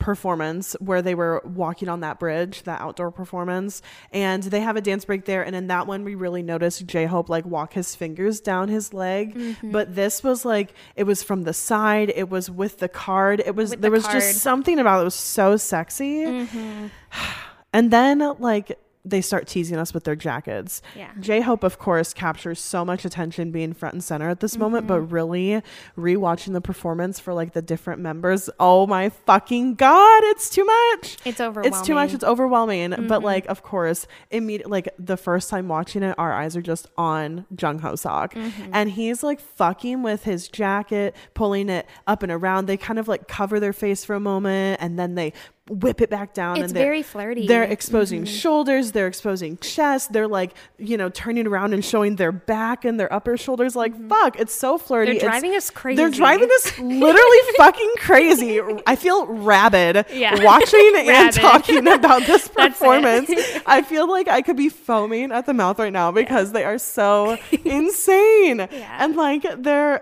[0.00, 3.82] performance where they were walking on that bridge, that outdoor performance,
[4.12, 5.42] and they have a dance break there.
[5.42, 8.92] And in that one, we really noticed J Hope like walk his fingers down his
[8.92, 9.34] leg.
[9.34, 9.70] Mm-hmm.
[9.70, 12.12] But this was like it was from the side.
[12.16, 13.40] It was with the card.
[13.44, 14.20] It was With there the was card.
[14.20, 16.24] just something about it, it was so sexy.
[16.24, 16.86] Mm-hmm.
[17.72, 20.82] And then like they start teasing us with their jackets.
[20.94, 21.10] Yeah.
[21.18, 24.86] J Hope, of course, captures so much attention being front and center at this moment,
[24.86, 25.14] but mm-hmm.
[25.14, 25.62] really
[25.96, 31.16] rewatching the performance for like the different members, oh my fucking god, it's too much.
[31.24, 31.72] It's overwhelming.
[31.72, 32.12] It's too much.
[32.12, 32.90] It's overwhelming.
[32.90, 33.24] But mm-hmm.
[33.24, 37.46] like, of course, immediate like the first time watching it, our eyes are just on
[37.58, 38.70] Jung Hoseok, mm-hmm.
[38.72, 42.66] and he's like fucking with his jacket, pulling it up and around.
[42.66, 45.32] They kind of like cover their face for a moment, and then they
[45.70, 46.56] whip it back down.
[46.56, 47.46] It's and they're- very flirty.
[47.46, 48.34] They're exposing mm-hmm.
[48.34, 48.92] shoulders.
[48.92, 50.12] They're exposing chest.
[50.12, 53.76] They're like you know turning around and showing their back and their upper shoulders.
[53.76, 54.08] Like mm-hmm.
[54.08, 55.12] fuck, it's so flirty.
[55.12, 55.96] They're It's- driving us crazy.
[55.96, 58.60] They're driving us literally fucking crazy.
[58.86, 60.42] I feel rabid Yeah.
[60.44, 63.30] watching and talking about this performance.
[63.64, 66.78] I feel like I could be foaming at the mouth right now because they are
[66.78, 68.58] so insane.
[68.58, 69.04] Yeah.
[69.04, 70.00] And like they're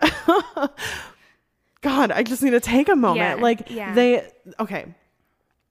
[1.80, 3.38] God, I just need to take a moment.
[3.38, 3.94] Yeah, Like yeah.
[3.94, 4.28] they
[4.58, 4.86] okay.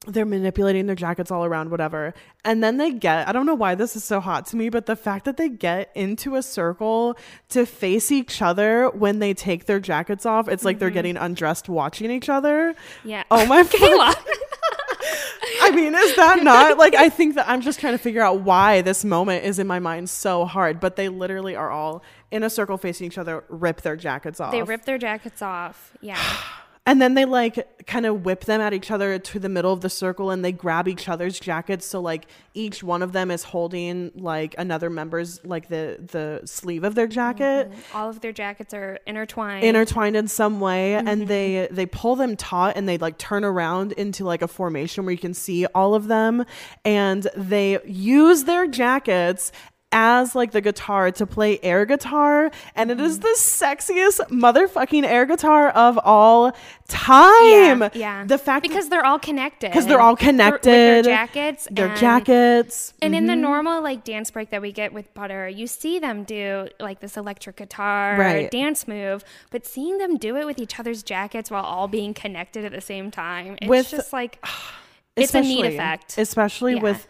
[0.08, 2.14] They're manipulating their jackets all around, whatever.
[2.46, 4.86] And then they get, I don't know why this is so hot to me, but
[4.86, 7.18] the fact that they get into a circle
[7.50, 10.94] to face each other when they take their jackets off, it's like they're mm-hmm.
[10.96, 12.74] getting undressed watching each other.
[13.04, 13.24] Yeah.
[13.30, 14.16] Oh my Kayla.
[15.62, 18.42] I mean, is that not like I think that I'm just trying to figure out
[18.42, 22.44] why this moment is in my mind so hard, but they literally are all in
[22.44, 24.52] a circle facing each other, rip their jackets off.
[24.52, 25.94] They rip their jackets off.
[26.02, 26.22] Yeah.
[26.88, 29.82] and then they like kind of whip them at each other to the middle of
[29.82, 31.86] the circle and they grab each other's jackets.
[31.86, 36.86] So like each one of them is holding like another member's like the the sleeve
[36.86, 37.70] of their jacket.
[37.70, 37.98] Mm-hmm.
[37.98, 39.66] All of their jackets are intertwined.
[39.66, 40.96] intertwined in some way.
[40.96, 41.26] And mm-hmm.
[41.26, 45.12] they they pull them taut and they like turn around into like a formation where
[45.12, 46.46] you can see all of them.
[46.86, 49.52] And they use their jackets
[49.94, 55.26] as like the guitar to play air guitar and it is the sexiest motherfucking air
[55.26, 56.52] guitar of all
[56.90, 58.26] time yeah, yeah.
[58.26, 59.70] the fact because they're all connected.
[59.72, 61.68] because they're all With their jackets.
[61.72, 65.48] their and- jackets And in the normal like dance break that we get with Butter,
[65.48, 68.52] you see them do like this electric guitar Right.
[68.52, 72.66] dance move, but seeing them do it with each other's jackets while all being connected
[72.66, 74.44] at the same time, it's With- just like
[75.16, 76.18] it's a neat effect.
[76.18, 76.82] especially Yeah.
[76.82, 77.08] with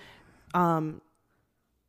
[0.54, 1.02] um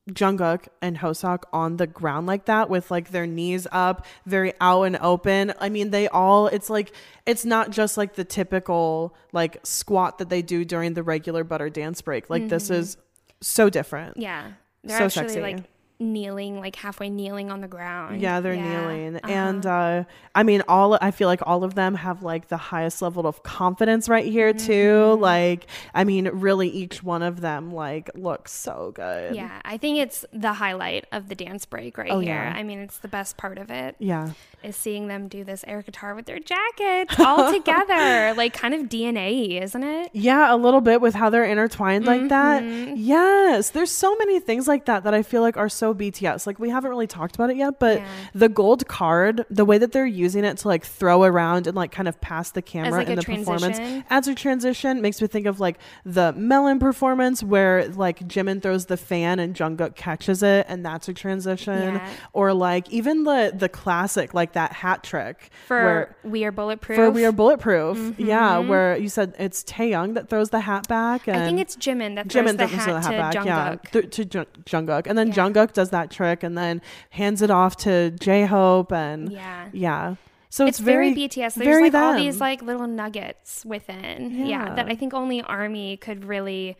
[0.09, 4.83] Jungkook and Hoseok on the ground like that with like their knees up, very out
[4.85, 5.53] and open.
[5.61, 6.93] I mean, they all it's like
[7.27, 11.69] it's not just like the typical like squat that they do during the regular butter
[11.71, 12.31] dance break.
[12.31, 12.97] Like this is
[13.41, 14.13] so different.
[14.13, 14.23] Mm-hmm.
[14.23, 14.51] yeah,
[14.85, 15.41] they're So actually sexy.
[15.41, 15.65] like
[16.01, 18.21] kneeling, like halfway kneeling on the ground.
[18.21, 18.81] Yeah, they're Yeah.
[18.89, 19.17] kneeling.
[19.17, 19.29] Uh-huh.
[19.33, 23.03] And uh I mean all I feel like all of them have like the highest
[23.03, 24.73] level of confidence right here too.
[25.13, 25.21] Mm-hmm.
[25.23, 29.35] Like I mean really each one of them like looks so good.
[29.35, 32.35] Yeah, I think it's the highlight of the dance break right Oh, here.
[32.35, 32.55] yeah.
[32.57, 34.31] I mean, it's the best part of it Yeah.
[34.63, 38.83] is seeing them do this air guitar with their jackets all together, like kind of
[38.83, 40.11] DNA, isn't it?
[40.13, 42.63] Yeah, a little bit with how they're intertwined like that.
[42.63, 42.95] Mm-hmm.
[42.97, 46.47] Yes, there's so many things like that that I feel like are so BTS.
[46.47, 48.07] Like we haven't really talked about it yet, but Yeah.
[48.35, 51.91] the gold card, the way that they're using it to like throw around and like
[51.93, 53.79] kind of pass the camera like, in the performance
[54.11, 58.87] as a transition makes me think of like the Melon performance where like Jimin throws
[58.87, 61.95] the fan and Jungkook catches it and that's a transition.
[61.95, 62.09] Yeah.
[62.33, 66.97] Or like even the the classic like that hat trick For where We Are Bulletproof.
[66.97, 68.19] for We Are Bulletproof.
[68.19, 71.27] Yeah, where you said it's Taehyung that throws the hat back.
[71.27, 71.43] And Mm-hmm.
[71.45, 73.47] I think it's Jimin that throws Jimin the throws hat, the hat to back.
[73.47, 73.91] Yeah, Jungkook.
[73.93, 75.35] th- to Jung- Jungkook, and then Yeah.
[75.35, 80.17] Jungkook does that trick and then hands it off to J Hope, and yeah, Yeah.
[80.51, 81.55] So it's, It's, very, BTS.
[81.55, 84.35] There's very like all these like little nuggets within.
[84.35, 84.47] Yeah.
[84.47, 84.75] Yeah.
[84.75, 86.77] That I think only Army could really,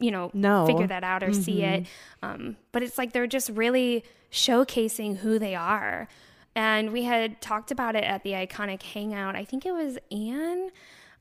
[0.00, 0.66] you know, No.
[0.66, 1.82] figure that out or see it.
[1.84, 2.26] Mm-hmm.
[2.26, 6.08] Um, but it's like they're just really showcasing who they are.
[6.54, 9.36] And we had talked about it at the iconic hangout.
[9.36, 10.70] I think it was Anne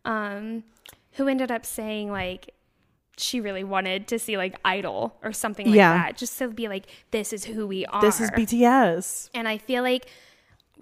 [0.05, 0.63] um,
[1.13, 2.51] who ended up saying like
[3.17, 5.93] she really wanted to see like Idol or something like Yeah.
[5.97, 8.01] that, just to be like, this is who we are.
[8.01, 9.29] This is BTS.
[9.33, 10.07] And I feel like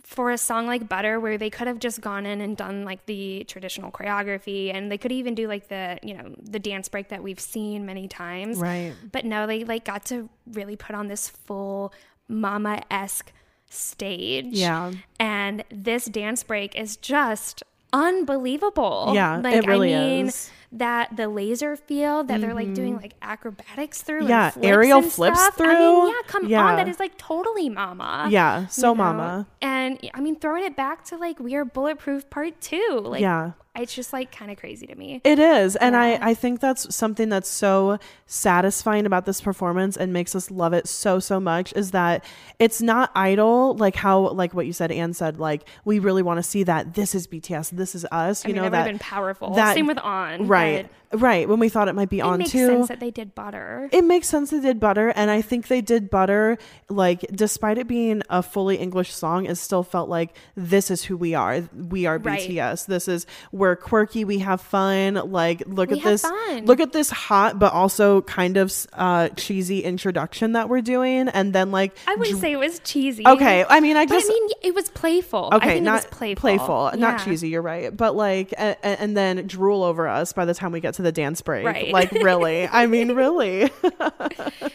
[0.04, 3.06] for a song like Butter, where they could have just gone in and done like
[3.06, 7.08] the traditional choreography, and they could even do like the you know the dance break
[7.10, 8.58] that we've seen many times.
[8.58, 8.94] Right.
[9.12, 11.94] But no, they like got to really put on this full
[12.28, 13.32] mama esque
[13.70, 14.48] stage.
[14.50, 14.92] Yeah.
[15.20, 19.12] And this dance break is just unbelievable.
[19.14, 20.50] Yeah, like it really I mean is.
[20.74, 23.04] That the laser field that they're like doing mm-hmm.
[23.04, 24.22] like acrobatics through.
[24.22, 25.62] and Yeah, flips aerial flips stuff.
[25.62, 26.66] I mean, yeah, come Yeah.
[26.66, 28.28] on, that is like totally mama.
[28.30, 29.04] Yeah, so you know?
[29.04, 29.48] mama.
[29.62, 33.02] And I mean, throwing it back to like we are bulletproof part two.
[33.04, 33.52] Like, Yeah.
[33.76, 35.20] It's just like kind of crazy to me.
[35.24, 35.76] It is.
[35.76, 36.02] And Yeah.
[36.22, 40.74] I, I think that's something that's so satisfying about this performance and makes us love
[40.74, 42.24] it so, so much is that
[42.60, 46.38] it's not Idol, like how, like what you said, Anne said, like we really want
[46.38, 48.86] to see that this is BTS, this is us, I you mean, know, that would
[48.86, 48.92] that.
[48.92, 49.54] been powerful.
[49.56, 50.48] that- Same with On.
[50.48, 50.90] right.
[51.16, 51.48] Right.
[51.48, 52.66] When we thought it might be It on makes too.
[52.66, 53.88] sense that they did butter.
[53.92, 56.58] It makes sense they did butter, and I think they did butter.
[56.90, 61.16] Like, despite it being a fully English song, it still felt like this is who
[61.16, 61.70] we are.
[61.76, 62.40] We are Right.
[62.50, 62.88] BTS.
[62.88, 63.28] This is
[63.64, 64.26] we're quirky.
[64.26, 65.14] We have fun.
[65.32, 66.22] Like, look We at this.
[66.24, 66.66] fun.
[66.66, 71.54] Look at this hot but also kind of uh, cheesy introduction that we're doing, and
[71.54, 71.96] then like.
[72.06, 73.26] I wouldn't dr- say it was cheesy.
[73.26, 74.30] Okay, I mean, I But just.
[74.30, 75.50] I mean, it was playful.
[75.52, 76.92] I Okay, think not it was playful.
[76.96, 77.18] not Yeah.
[77.24, 77.48] cheesy.
[77.50, 80.82] You're right, but like, a, a- and then drool over us by the time we
[80.82, 81.66] get to the dance break.
[81.66, 81.92] Right.
[81.94, 82.68] Like, really?
[82.68, 83.72] I mean, really?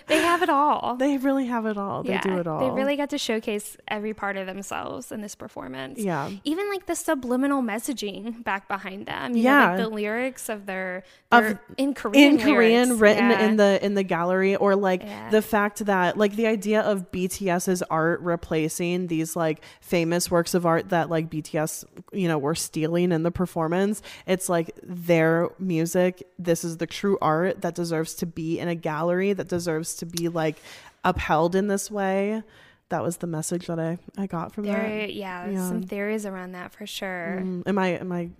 [0.07, 0.97] They have it all.
[0.99, 2.03] they really have it all.
[2.03, 2.61] They yeah, do it all.
[2.61, 5.99] They really got to showcase every part of themselves in this performance.
[5.99, 6.31] Yeah.
[6.45, 9.37] Even like the subliminal messaging back behind them.
[9.37, 9.61] You Yeah.
[9.61, 12.35] Know, like the lyrics of their, Of- in Korean.
[12.35, 13.01] in Korean lyrics.
[13.01, 13.41] written Yeah.
[13.49, 15.31] in the in the gallery or like Yeah.
[15.31, 20.65] the fact that like the idea of BTS's art replacing these like famous works of
[20.67, 26.23] art that like BTS you know were stealing in the performance it's like their music
[26.39, 30.07] this is the true art that deserves to be in a gallery that deserves to
[30.07, 30.57] be like
[31.05, 32.43] upheld in this way
[32.91, 35.69] that was the message that I I got from There, that yeah, Yeah.
[35.69, 37.41] some theories around that for sure.
[37.43, 38.31] Mm, am I am I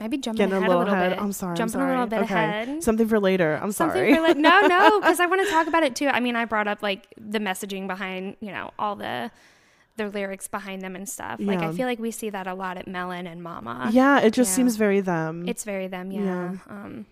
[0.00, 1.20] Might be jumping getting a ahead little, a little ahead bit.
[1.22, 1.86] I'm sorry I'm Jumping sorry.
[1.90, 2.34] a little bit okay.
[2.34, 2.82] ahead.
[2.82, 5.66] something for later I'm Something sorry for like no, no, because I want to talk
[5.66, 6.08] about it too.
[6.08, 9.30] I mean, I brought up like the messaging behind, you know, all the
[9.96, 11.40] the lyrics behind them and stuff.
[11.40, 11.68] Like Yeah.
[11.70, 13.88] I feel like we see that a lot at Melon and Mama.
[13.92, 14.56] yeah it just Yeah.
[14.56, 16.22] seems very them It's very them, yeah.
[16.22, 16.56] Yeah.
[16.68, 17.06] Um,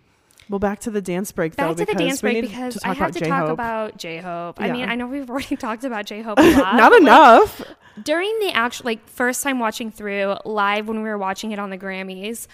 [0.48, 1.68] Well, back to the dance break though.
[1.68, 3.50] back to the dance break because I have to talk J-Hope.
[3.50, 4.60] about J Hope.
[4.60, 6.38] I mean, I know we've already talked about J Hope.
[6.40, 7.62] Not but, like, enough.
[8.02, 11.70] during the actual like first time watching through live when we were watching it on
[11.70, 12.46] the Grammys,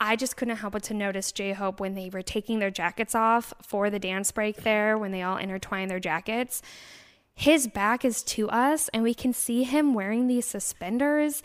[0.00, 3.14] I just couldn't help but to notice J Hope when they were taking their jackets
[3.14, 6.62] off for the dance break there when they all intertwined their jackets.
[7.34, 11.42] His back is to us and we can see him wearing these suspenders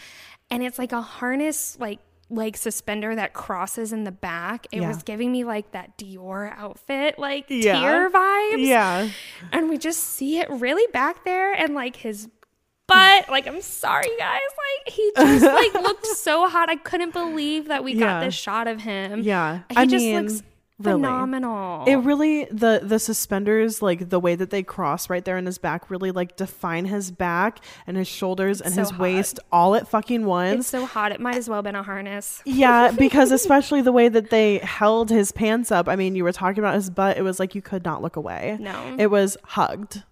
[0.49, 1.99] and it's like a harness like
[2.31, 4.65] like suspender that crosses in the back.
[4.71, 4.87] It Yeah.
[4.87, 7.79] was giving me like that Dior outfit like Yeah.
[7.79, 9.09] tear vibes Yeah.
[9.51, 12.29] and we just see it really back there and like his
[12.87, 14.39] butt like i'm sorry guys
[14.85, 17.99] like he just like looked so hot i couldn't believe that we Yeah.
[18.19, 19.59] got this shot of him Yeah.
[19.69, 20.43] he I just mean, looks
[20.81, 21.01] really.
[21.01, 25.45] phenomenal It really the the suspenders like the way that they cross right there in
[25.45, 28.99] his back really like define his back and his shoulders and so his hot.
[28.99, 30.59] waist all at fucking once.
[30.61, 33.91] it's so hot it might as well have been a harness yeah, because especially the
[33.91, 35.87] way that they held his pants up.
[35.87, 37.17] I mean, you were talking about his butt.
[37.17, 38.57] It was like you could not look away.
[38.59, 40.03] no It was hugged.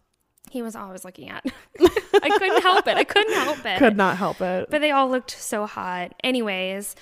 [0.51, 1.43] he was always looking at
[1.79, 4.67] i couldn't help it i couldn't help it Could not help it.
[4.71, 6.13] but they all looked so hot.
[6.23, 6.95] Anyways,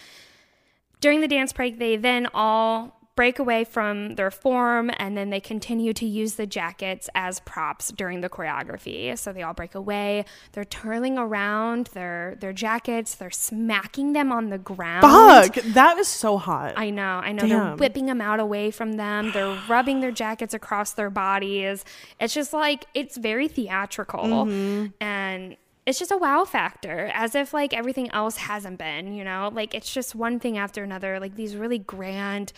[0.99, 5.41] during the dance break, they then all break away from their form and then they
[5.41, 9.17] continue to use the jackets as props during the choreography.
[9.17, 10.23] So they all break away.
[10.53, 13.15] They're twirling around their their jackets.
[13.15, 15.01] They're smacking them on the ground.
[15.01, 16.75] Fuck, that was so hot.
[16.77, 17.45] I know, I know.
[17.47, 19.31] They're whipping them out away from them.
[19.33, 21.83] They're rubbing their jackets across their bodies.
[22.21, 24.87] It's just like it's very theatrical, Mm-hmm.
[25.01, 29.13] and it's just a wow factor, as if like everything else hasn't been.
[29.13, 31.19] You know, like it's just one thing after another.
[31.19, 32.53] Like these really grand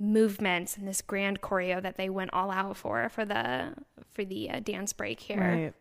[0.00, 3.74] movements and this grand choreo that they went all out for for the
[4.10, 5.40] for the uh, dance break here.
[5.40, 5.74] right.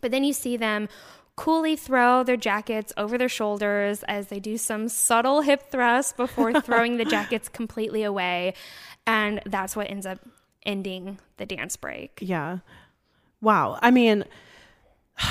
[0.00, 0.88] But then you see them
[1.36, 6.60] coolly throw their jackets over their shoulders as they do some subtle hip thrusts before
[6.60, 8.54] throwing the jackets completely away.
[9.06, 10.20] And that's what ends up
[10.64, 12.18] ending the dance break.
[12.20, 12.58] Yeah.
[13.40, 13.78] Wow.
[13.82, 14.24] I mean,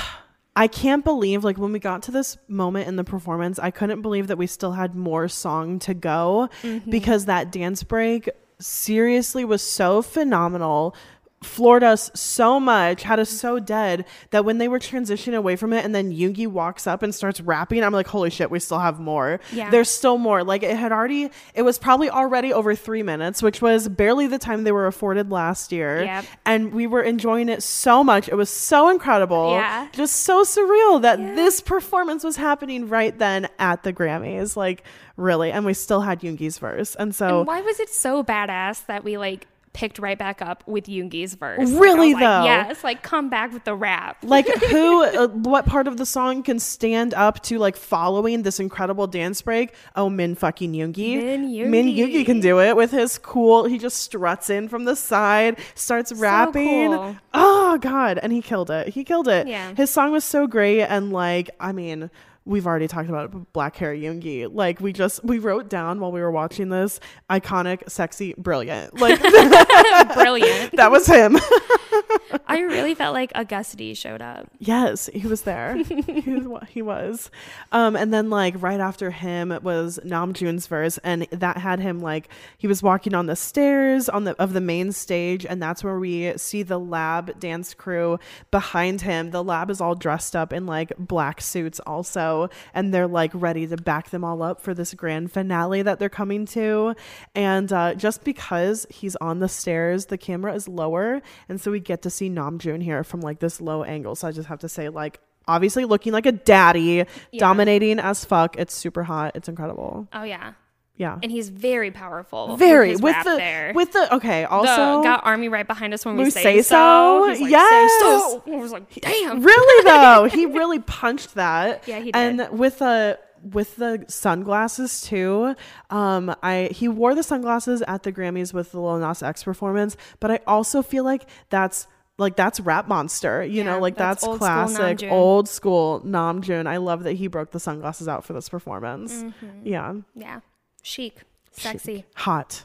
[0.55, 4.01] I can't believe like when we got to this moment in the performance, I couldn't
[4.01, 6.89] believe that we still had more song to go mm-hmm.
[6.89, 10.95] because that dance break seriously was so phenomenal.
[11.45, 15.71] Floored us so much, had us so dead that when they were transitioning away from
[15.73, 18.79] it, and then Yoongi walks up and starts rapping, I'm like, holy shit, we still
[18.79, 19.39] have more.
[19.53, 19.69] Yeah.
[19.69, 20.43] There's still more.
[20.43, 24.39] Like it had already, it was probably already over three minutes, which was barely the
[24.39, 26.25] time they were afforded last year Yep.
[26.45, 28.27] and we were enjoying it so much.
[28.27, 29.51] It was so incredible.
[29.51, 29.87] Yeah.
[29.93, 34.55] Just so surreal that this performance was happening right then at the Grammys.
[34.55, 34.83] Like,
[35.15, 35.51] really.
[35.51, 36.95] And we still had Yoongi's verse.
[36.95, 40.63] And so, And why was it so badass that we like picked right back up
[40.65, 41.69] with Yoongi's verse.
[41.69, 42.43] Really, like, though?
[42.45, 44.17] Yes, like come back with the rap.
[44.23, 48.59] like who uh, what part of the song can stand up to like following this
[48.59, 51.97] incredible dance break oh min fucking yoongi Min min Yoongi.
[52.13, 56.11] yoongi can do it with his cool he just struts in from the side starts
[56.13, 57.15] rapping cool.
[57.33, 59.73] oh god and he killed it he killed it Yeah.
[59.75, 62.09] his song was so great and like i mean
[62.45, 64.47] We've already talked about black hair Yoongi.
[64.53, 68.99] Like we just we wrote down while we were watching this iconic, sexy, brilliant.
[68.99, 69.19] Like
[70.13, 70.71] Brilliant.
[70.75, 71.37] that was him.
[72.47, 74.47] I really felt like Agust D showed up.
[74.59, 75.75] Yes, he was there.
[75.83, 77.31] he, was, he was.
[77.71, 82.29] Um, and then like right after him was Namjoon's verse, and that had him like
[82.57, 85.99] he was walking on the stairs on the of the main stage, and that's where
[85.99, 88.19] we see the lab dance crew
[88.51, 89.31] behind him.
[89.31, 93.67] The lab is all dressed up in like black suits also, and they're like ready
[93.67, 96.95] to back them all up for this grand finale that they're coming to.
[97.33, 101.79] And uh, just because he's on the stairs, the camera is lower, and so we
[101.79, 104.13] get to see Namjoon here from like this low angle.
[104.13, 107.05] So I just have to say, like, obviously looking like a daddy,
[107.35, 108.55] dominating as fuck.
[108.55, 109.31] It's super hot.
[109.33, 110.07] It's incredible.
[110.13, 110.53] Oh yeah.
[110.95, 111.17] Yeah.
[111.23, 112.55] And he's very powerful.
[112.55, 113.71] Very with, with the there.
[113.73, 114.43] with the okay.
[114.43, 116.75] the, Also, got army right behind us when we, We say, say so.
[116.75, 117.27] so?
[117.31, 117.91] Like, Yes.
[117.91, 118.43] Say so.
[118.53, 119.41] I was like, damn.
[119.41, 121.87] really though, he really punched that.
[121.87, 122.15] Yeah, he did.
[122.15, 123.17] And with the
[123.53, 125.55] with the sunglasses too.
[125.89, 129.95] Um, I he wore the sunglasses at the Grammys with the Lil Nas X performance,
[130.19, 131.87] but I also feel like that's
[132.17, 135.11] like that's Rap Monster, you Yeah, know, like that's that's, old school classic Namjoon.
[135.11, 136.65] old school Namjoon.
[136.67, 139.13] I love that he broke the sunglasses out for this performance.
[139.23, 139.47] Mm-hmm.
[139.67, 140.39] Yeah, Yeah.
[140.81, 141.21] Chic.
[141.51, 141.95] Sexy.
[141.97, 142.05] Chic.
[142.15, 142.63] hot,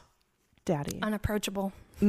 [0.65, 0.99] daddy.
[1.01, 1.73] unapproachable.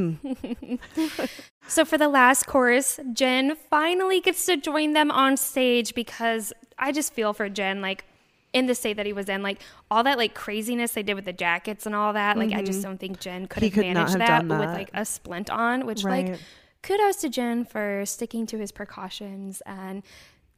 [1.68, 6.92] so for the last chorus, Jin finally gets to join them on stage because I
[6.92, 8.04] just feel for Jin like
[8.53, 11.24] in the state that he was in, like all that like craziness they did with
[11.24, 12.36] the jackets and all that.
[12.36, 12.90] Like I just mm-hmm.
[12.90, 15.86] don't think Jin could He have could managed that, done with like a splint on,
[15.86, 16.28] which Right.
[16.28, 16.40] like
[16.82, 20.03] kudos to Jin for sticking to his precautions and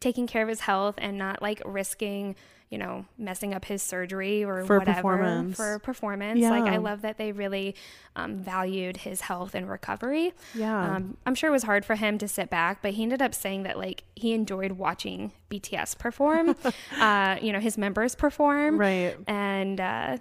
[0.00, 2.36] taking care of his health and not like risking,
[2.70, 5.56] you know, messing up his surgery or For whatever performance.
[5.56, 6.40] for performance.
[6.42, 7.74] Like I love that they really
[8.16, 10.32] um, valued his health and recovery.
[10.54, 10.96] Yeah.
[10.96, 13.34] Um, I'm sure it was hard for him to sit back, but he ended up
[13.34, 16.56] saying that like he enjoyed watching BTS perform,
[16.98, 18.78] uh, you know, his members perform.
[18.78, 19.16] Right.
[19.26, 20.18] And uh,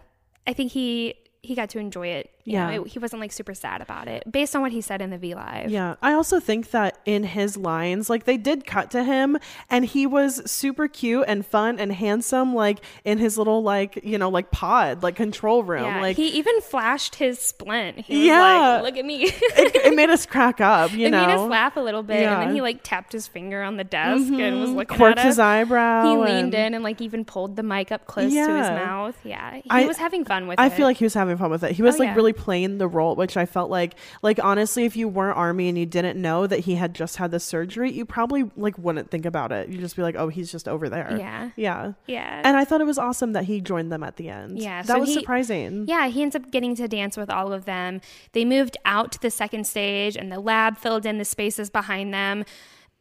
[0.47, 2.29] I think he he got to enjoy it.
[2.45, 2.81] You know, Yeah.
[2.81, 5.17] it- he wasn't like super sad about it based on what he said in the
[5.17, 5.69] V Live.
[5.69, 9.37] Yeah, I also think that in his lines, like they did cut to him
[9.69, 14.17] and he was super cute and fun and handsome, like in his little, like, you
[14.17, 15.83] know, like pod, like control room.
[15.83, 17.99] Yeah, like, he even flashed his splint.
[17.99, 18.41] He was Yeah.
[18.75, 21.25] like, "Look at me." it, it made us crack up, you it know.
[21.25, 23.83] made us laugh a little bit, and then he like tapped his finger on the
[23.85, 24.61] desk and mm-hmm.
[24.61, 25.31] was looking Quirked at us.
[25.31, 26.09] his eyebrow.
[26.09, 29.15] He leaned in and like even pulled the mic up close to his mouth.
[29.23, 30.61] Yeah, he I- was having fun with it.
[30.61, 30.73] I it.
[30.73, 31.71] feel like he was having fun with it.
[31.73, 32.15] He was Oh, like yeah.
[32.15, 35.77] really playing the role, which I felt like, like honestly, if you weren't army and
[35.77, 39.25] you didn't know that he had just had the surgery, you probably like wouldn't think
[39.25, 39.67] about it.
[39.69, 41.15] You would just be like, oh, he's just over there.
[41.17, 41.49] Yeah.
[41.55, 41.93] yeah.
[42.07, 44.59] yeah, And I thought it was awesome that he joined them at the end.
[44.59, 45.86] Yeah, that so was he- surprising.
[45.88, 48.01] yeah, he ends up getting to dance with all of them.
[48.34, 52.13] They moved out to the second stage, and the lab filled in the spaces behind
[52.13, 52.45] them.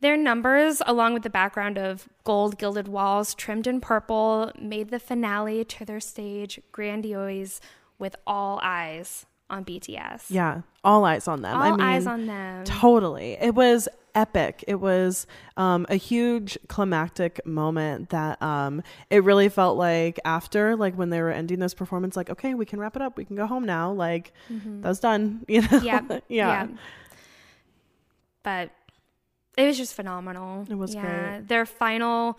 [0.00, 4.98] Their numbers, along with the background of gold gilded walls trimmed in purple, made the
[4.98, 7.60] finale to their stage grandiose
[8.02, 10.24] with all eyes on BTS.
[10.28, 11.56] Yeah, all eyes on them.
[11.56, 12.64] All I mean, eyes on them.
[12.64, 13.38] Totally.
[13.40, 14.64] It was epic.
[14.66, 15.26] It was
[15.56, 21.22] um, a huge climactic moment that um, it really felt like after, like when they
[21.22, 23.16] were ending this performance, like, okay, we can wrap it up.
[23.16, 23.92] We can go home now.
[23.92, 25.44] Like, that's done.
[25.48, 25.68] You know?
[25.68, 25.86] Mm-hmm.
[25.86, 26.00] Yeah.
[26.10, 26.18] yeah.
[26.28, 26.66] yeah.
[28.42, 28.70] But
[29.56, 30.66] it was just phenomenal.
[30.68, 31.02] It was yeah.
[31.36, 31.48] great.
[31.48, 32.36] Their final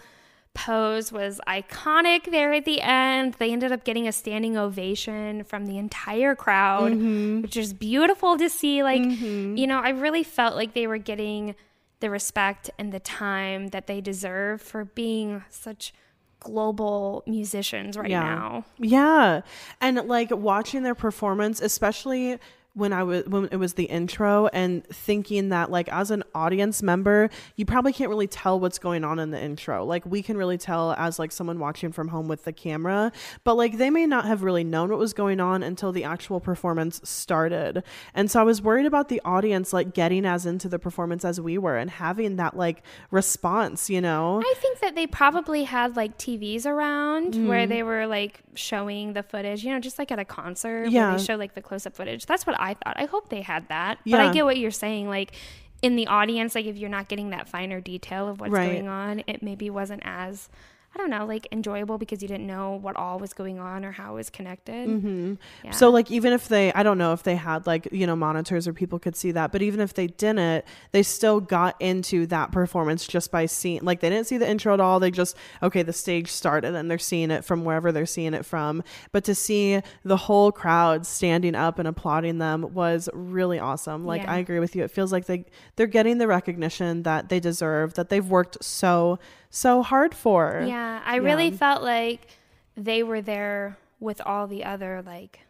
[0.53, 3.35] pose was iconic there at the end.
[3.35, 7.41] They ended up getting a standing ovation from the entire crowd, Mm-hmm.
[7.41, 8.83] which is beautiful to see.
[8.83, 11.55] Like, you know, I really felt like they were getting
[12.01, 15.93] the respect and the time that they deserve for being such
[16.39, 18.65] global musicians right now.
[18.77, 19.41] Yeah.
[19.79, 22.37] And like watching their performance, especially
[22.75, 26.81] when I was when it was the intro and thinking that like as an audience
[26.81, 29.85] member, you probably can't really tell what's going on in the intro.
[29.85, 33.11] Like we can really tell as like someone watching from home with the camera,
[33.43, 36.39] but like they may not have really known what was going on until the actual
[36.39, 37.83] performance started.
[38.15, 41.39] And so I was worried about the audience like getting as into the performance as
[41.39, 44.41] we were and having that like response, you know?
[44.43, 47.47] I think that they probably had like TVs around Mm-hmm.
[47.47, 51.09] where they were like showing the footage, you know, just like at a concert Yeah.
[51.09, 52.25] where they show like the close up footage.
[52.25, 52.95] That's what I thought.
[52.97, 53.99] I hope they had that.
[54.05, 55.09] But I get what you're saying.
[55.09, 55.33] Like
[55.81, 58.67] in the audience, like if you're not getting that finer detail of what's Right.
[58.73, 60.49] going on, it maybe wasn't as
[60.95, 63.91] I don't know, like enjoyable because you didn't know what all was going on or
[63.91, 64.87] how it was connected.
[64.87, 65.33] Mm-hmm.
[65.63, 65.71] Yeah.
[65.71, 68.67] So like even if they I don't know if they had like, you know, monitors
[68.67, 72.51] or people could see that, but even if they didn't, they still got into that
[72.51, 74.99] performance just by seeing like they didn't see the intro at all.
[74.99, 78.45] They just okay, the stage started and they're seeing it from wherever they're seeing it
[78.45, 78.83] from.
[79.11, 84.05] But to see the whole crowd standing up and applauding them was really awesome.
[84.05, 84.33] Like Yeah.
[84.33, 84.83] I agree with you.
[84.83, 89.17] It feels like they they're getting the recognition that they deserve, that they've worked so
[89.55, 90.63] so hard for.
[90.67, 92.27] Yeah, I really felt like
[92.75, 95.41] they were there with all the other like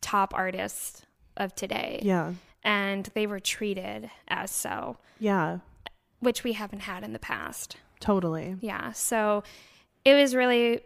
[0.00, 1.02] top artists
[1.36, 2.00] of today.
[2.02, 2.32] Yeah.
[2.64, 5.58] And they were treated as so, Yeah.
[6.20, 7.76] which we haven't had in the past.
[8.00, 8.56] Totally.
[8.62, 8.92] Yeah.
[8.92, 9.42] So
[10.06, 10.80] it was really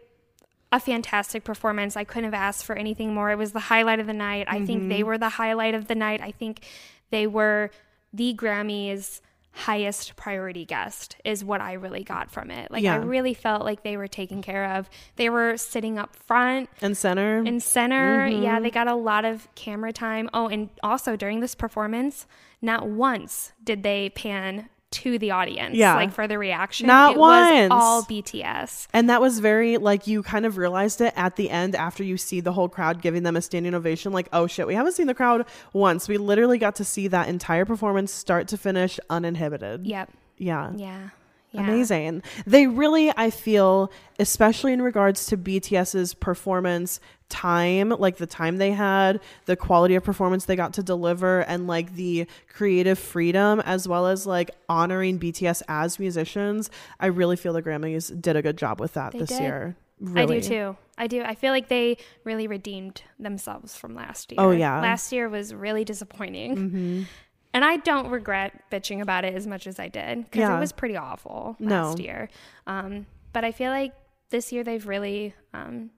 [0.73, 1.95] a fantastic performance.
[1.95, 3.31] I couldn't have asked for anything more.
[3.31, 4.47] It was the highlight of the night.
[4.49, 4.89] I think Mm-hmm.
[4.89, 6.19] they were the highlight of the night.
[6.21, 6.65] I think
[7.09, 7.71] they were
[8.13, 9.21] the Grammys
[9.59, 12.71] highest priority guest is what I really got from it.
[12.71, 14.89] Like I really felt like they were taken care of.
[15.17, 17.43] They were sitting up front And center.
[17.45, 18.27] in center.
[18.29, 18.43] Mm-hmm.
[18.43, 20.29] Yeah, they got a lot of camera time.
[20.33, 22.25] Oh, and also during this performance,
[22.61, 25.75] not once did they pan to the audience.
[25.75, 25.95] Yeah.
[25.95, 26.87] like for the reaction.
[26.87, 27.69] Not it once.
[27.69, 28.87] Was all BTS.
[28.93, 32.17] And that was very like you kind of realized it at the end after you
[32.17, 34.11] see the whole crowd giving them a standing ovation.
[34.11, 36.07] Like, oh shit, we haven't seen the crowd once.
[36.07, 39.85] We literally got to see that entire performance start to finish uninhibited.
[39.85, 40.11] Yep.
[40.37, 40.71] Yeah.
[40.75, 41.09] Yeah.
[41.51, 41.61] Yeah.
[41.61, 42.21] Amazing.
[42.45, 48.71] They really, I feel, especially in regards to BTS's performance time, like the time they
[48.71, 53.87] had, the quality of performance they got to deliver, and like the creative freedom, as
[53.87, 56.69] well as like honoring BTS as musicians.
[56.99, 59.41] I really feel the Grammys did a good job with that They this did.
[59.41, 59.75] year.
[60.15, 60.77] I do too.
[60.97, 61.21] I do.
[61.23, 64.39] I feel like they really redeemed themselves from last year.
[64.39, 64.73] Oh, yeah.
[64.75, 64.83] Mm-hmm.
[64.83, 67.05] Last year was really disappointing.
[67.53, 70.55] And I don't regret bitching about it as much as I did because Yeah.
[70.57, 71.83] it was pretty awful No.
[71.87, 72.29] last year.
[72.67, 73.93] Um, but I feel like
[74.29, 75.89] this year they've really um,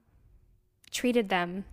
[0.90, 1.64] treated them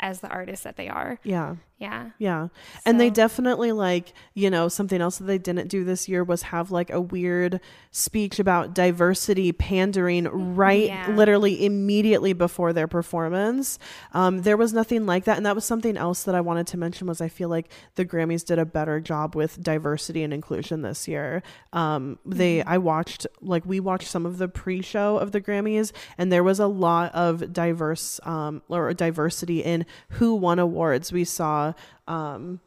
[0.00, 1.18] as the artists that they are.
[1.24, 1.56] Yeah.
[1.78, 2.10] Yeah.
[2.18, 2.48] Yeah.
[2.86, 6.40] And they definitely like, you know, something else that they didn't do this year was
[6.42, 7.60] have like a weird
[7.90, 10.24] speech about diversity pandering
[10.56, 11.10] right Yeah.
[11.10, 13.78] literally immediately before their performance.
[14.14, 15.36] Um, there was nothing like that.
[15.36, 18.06] And that was something else that I wanted to mention was I feel like the
[18.06, 21.42] Grammys did a better job with diversity and inclusion this year.
[21.74, 26.32] Um, they I watched like we watched some of the pre-show of the Grammys and
[26.32, 31.12] there was a lot of diverse um or diversity in who won awards.
[31.12, 31.65] We saw
[32.08, 32.60] um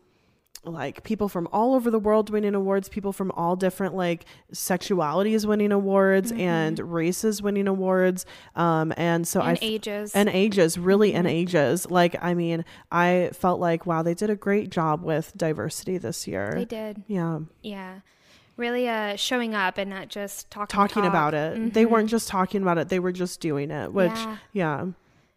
[0.66, 5.46] like people from all over the world winning awards, people from all different like sexualities
[5.46, 8.26] winning awards and races winning awards.
[8.56, 10.14] Um and so I ages.
[10.14, 11.90] and ages, really and ages.
[11.90, 16.28] Like I mean, I felt like wow, they did a great job with diversity this
[16.28, 16.52] year.
[16.56, 17.04] they did.
[17.08, 17.40] Yeah.
[17.64, 18.00] Yeah.
[18.58, 21.10] Really uh, showing up and not just talking Talking talk.
[21.10, 21.74] about it.
[21.74, 21.90] They Mhm.
[21.92, 24.38] weren't just talking about it, they were just doing it, which Yeah.
[24.52, 24.86] yeah.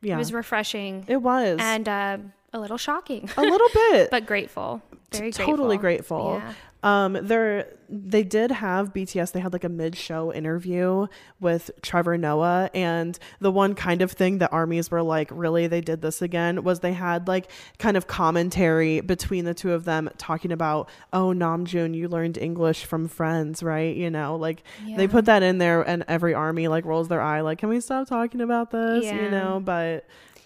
[0.01, 0.15] Yeah.
[0.17, 1.59] It was refreshing It was.
[1.63, 2.19] and uh,
[2.53, 3.29] a little shocking.
[3.37, 4.11] a little bit.
[4.11, 4.83] but grateful.
[5.13, 6.33] Very T- totally grateful.
[6.39, 6.49] grateful.
[6.49, 6.55] Yeah.
[6.85, 9.31] Um, there they did have BTS.
[9.31, 11.07] They had like a mid-show interview
[11.39, 15.81] with Trevor Noah, and the one kind of thing that armies were like, really, they
[15.81, 17.49] did this again, was they had like
[17.79, 22.85] kind of commentary between the two of them talking about, oh, Namjoon, you learned English
[22.85, 23.95] from Friends, right?
[23.95, 24.65] You know, like
[24.97, 27.79] they put that in there, and every army like rolls their eye, like, can we
[27.81, 29.05] stop talking about this?
[29.05, 29.23] Yeah.
[29.23, 30.05] You know, but.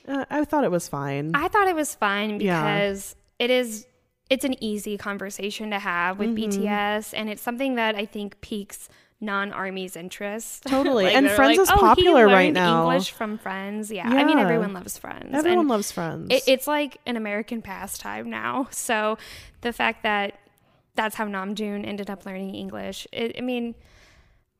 [0.08, 1.32] Uh, I thought it was fine.
[1.34, 2.62] I thought it was Yeah.
[2.62, 3.86] because it is
[4.28, 6.62] it's an easy conversation to have with Mm-hmm.
[6.64, 8.88] BTS and it's something that I think piques
[9.20, 10.62] non-army's interest.
[10.66, 11.04] Totally.
[11.04, 13.90] Like, And Friends like, is "Oh, popular right now." English from Friends.
[13.90, 14.08] Yeah.
[14.08, 15.30] I mean everyone loves Friends.
[15.32, 16.28] Everyone And loves Friends.
[16.30, 18.68] it, it's like an American pastime now.
[18.72, 19.16] So
[19.62, 20.38] the fact that
[20.96, 23.06] that's how Namjoon ended up learning English.
[23.12, 23.74] It, I mean,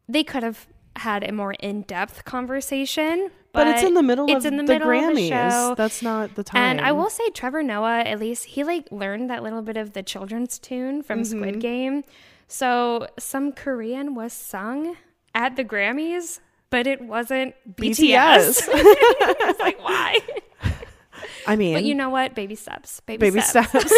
[0.09, 0.67] they could have
[0.97, 4.63] had a more in-depth conversation, but, but, it's in the middle it's of in the,
[4.65, 5.71] the middle Grammys.
[5.71, 5.83] of the.
[5.83, 6.63] That's not the time.
[6.63, 9.93] And I will say Trevor Noah, at least he like learned that little bit of
[9.93, 11.39] the children's tune from Mm-hmm.
[11.39, 12.05] Squid Game.
[12.49, 14.97] So some Korean was sung
[15.35, 16.39] at the Grammys,
[16.71, 17.97] but it wasn't BTS.
[17.97, 18.69] BTS.
[18.71, 20.19] it's like why?
[21.49, 22.35] I mean, But you know what?
[22.35, 23.01] Baby steps.
[23.01, 23.71] Baby, baby steps.
[23.71, 23.93] steps.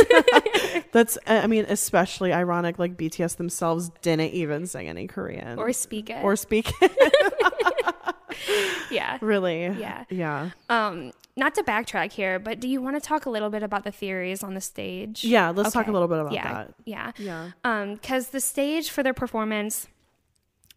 [0.93, 1.19] That's.
[1.27, 2.79] I mean, especially ironic.
[2.79, 6.23] Like BTS themselves didn't even sing any Korean Or speak it.
[6.23, 6.71] or speak.
[8.91, 9.19] yeah.
[9.21, 9.67] really.
[9.67, 10.05] Yeah.
[10.11, 10.51] Yeah.
[10.69, 13.85] Um, not to backtrack here, but do you want to talk a little bit about
[13.85, 15.25] the theories on the stage?
[15.25, 15.51] Yeah.
[15.51, 16.75] Let's talk a little bit about yeah, that.
[16.85, 17.13] Yeah.
[17.17, 17.51] Yeah.
[17.65, 19.87] Um, because the stage for their performance,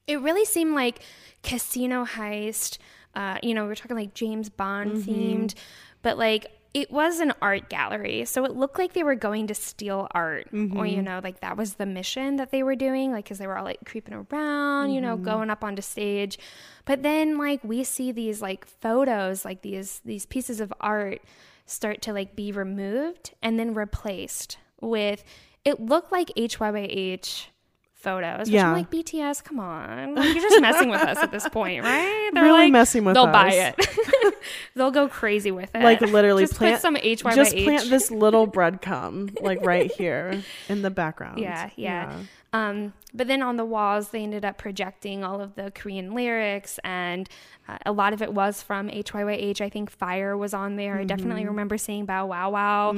[0.07, 1.01] it really seemed like
[1.43, 2.77] casino heist.
[3.15, 5.11] Uh, you know, we are talking like James Bond Mm-hmm.
[5.11, 5.55] themed,
[6.01, 8.23] but like it was an art gallery.
[8.25, 11.03] So it looked like they were going to steal art, or, you mm-hmm.
[11.03, 13.65] know, like that was the mission that they were doing, like, because they were all
[13.65, 15.25] like creeping around, you know, mm-hmm.
[15.25, 16.39] going up onto stage.
[16.85, 21.21] But then, like, we see these like photos, like these, these pieces of art
[21.65, 25.23] start to like be removed and then replaced with,
[25.65, 27.47] it looked like HYYH
[28.01, 28.39] photos.
[28.47, 28.67] Which Yeah.
[28.67, 30.15] I'm like, BTS, come on.
[30.15, 32.29] Like, you're just messing with us at this point, right?
[32.33, 33.31] They're Really like, messing with They'll us.
[33.33, 34.35] buy it.
[34.75, 35.83] they'll go crazy with it.
[35.83, 37.35] Like literally just plant some HYYH.
[37.35, 41.39] Just plant this little breadcrumb like right here in the background.
[41.39, 42.19] Yeah, yeah.
[42.53, 46.79] Um, but then on the walls, they ended up projecting all of the Korean lyrics,
[46.83, 47.29] and
[47.69, 49.61] uh, a lot of it was from HYYH.
[49.61, 50.95] I think Fire was on there.
[50.95, 51.07] I Mm-hmm.
[51.07, 52.93] definitely remember seeing Bow Wow Wow,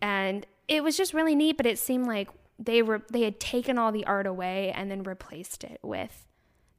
[0.00, 1.56] and it was just really neat.
[1.58, 2.28] But it seemed like
[2.62, 6.26] they were they had taken all the art away and then replaced it with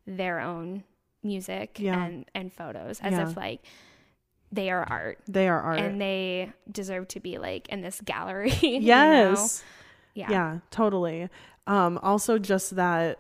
[0.06, 0.84] their own
[1.24, 2.04] music Yeah.
[2.06, 3.30] and and photos, as Yeah.
[3.30, 3.62] if like
[4.52, 5.80] they are art They are art.
[5.80, 8.52] and they deserve to be like in this gallery.
[8.62, 8.86] you know?
[8.86, 9.64] yes.
[10.14, 10.30] Yeah.
[10.30, 11.30] Yeah, totally.
[11.68, 13.20] Um, also, just that.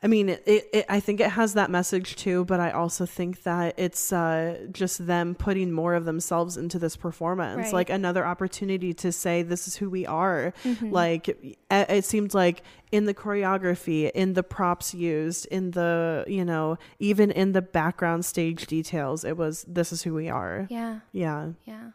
[0.00, 0.86] I mean, it, it.
[0.88, 5.06] I think it has that message too, but I also think that it's uh, just
[5.08, 7.72] them putting more of themselves into this performance, Right.
[7.72, 10.92] like another opportunity to say, "This is who we are." Mm-hmm.
[10.92, 16.44] Like it, it seemed like in the choreography, in the props used, in the you
[16.44, 21.00] know, even in the background stage details, it was, "This is who we are." Yeah.
[21.10, 21.48] Yeah.
[21.64, 21.90] Yeah.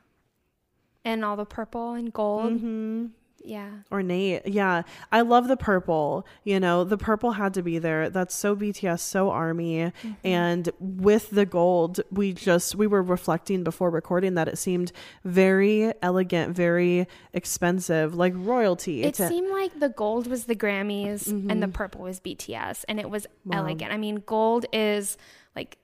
[1.06, 2.52] And all the purple and gold.
[2.54, 3.06] Mm-hmm.
[3.46, 3.70] Yeah.
[3.92, 4.48] Ornate.
[4.48, 4.84] Yeah.
[5.12, 6.26] I love the purple.
[6.44, 8.10] You know, the purple had to be there.
[8.10, 9.78] That's so BTS, so army.
[9.80, 10.12] Mm-hmm.
[10.24, 14.92] And with the gold, we just, we were reflecting before recording that it seemed
[15.26, 19.04] very elegant, very expensive, like royalty.
[19.04, 21.60] It to- seemed like the gold was the Grammys and Mm-hmm.
[21.60, 23.92] the purple was BTS and it was elegant.
[23.92, 25.18] I mean, gold is
[25.56, 25.78] like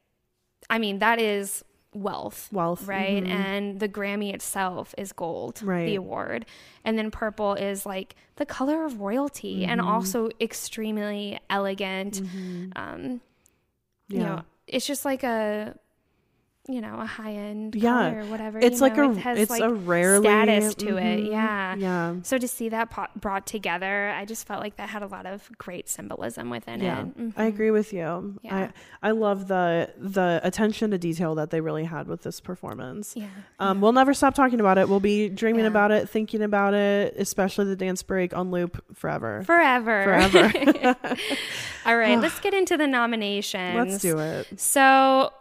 [0.70, 1.64] I mean, that is
[1.94, 2.50] wealth.
[2.52, 3.24] Wealth, Right?
[3.24, 3.30] mhm.
[3.30, 5.86] And the Grammy itself is gold, Right.
[5.86, 6.46] the award.
[6.86, 9.90] And then purple is like the color of royalty and Mm-hmm.
[9.90, 12.22] also extremely elegant.
[12.76, 13.22] Um
[14.08, 14.24] you Yeah.
[14.26, 15.76] know, it's just like a
[16.70, 18.14] you know, a high end Yeah.
[18.14, 18.60] or whatever.
[18.60, 21.20] it's like know, a, it has it's like a rarely status to it.
[21.20, 21.32] Mhm.
[21.32, 21.76] Yeah.
[21.76, 22.16] Yeah.
[22.24, 25.26] So to see that pot brought together, I just felt like that had a lot
[25.26, 27.18] of great symbolism within Yeah, it.
[27.18, 27.34] Mhm.
[27.36, 28.36] I agree with you.
[28.44, 28.70] Yeah.
[29.02, 33.14] I I love the the attention to detail that they really had with this performance.
[33.16, 33.26] Yeah.
[33.60, 34.88] Um, we'll never stop talking about it.
[34.88, 35.68] We'll be dreaming Yeah.
[35.68, 39.42] about it, thinking about it, especially the dance break on loop forever.
[39.44, 40.04] Forever.
[40.04, 40.96] Forever.
[41.86, 43.76] All right, let's get into the nominations.
[43.90, 44.60] Let's do it.
[44.60, 45.32] So,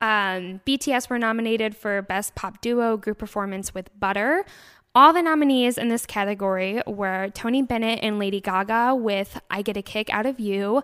[0.00, 4.44] um, BTS were nominated for Best Pop Duo Group Performance with Butter.
[4.94, 9.76] All the nominees in this category were Tony Bennett and Lady Gaga with I Get
[9.76, 10.82] a Kick Out of You,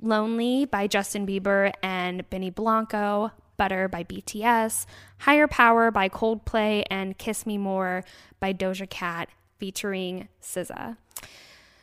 [0.00, 4.86] Lonely by Justin Bieber and Benny Blanco, Butter by BTS,
[5.18, 8.02] Higher Power by Coldplay, and Kiss Me More
[8.40, 10.96] by Doja Cat featuring SZA.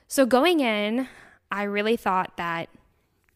[0.08, 1.08] So going in,
[1.52, 2.70] I really thought that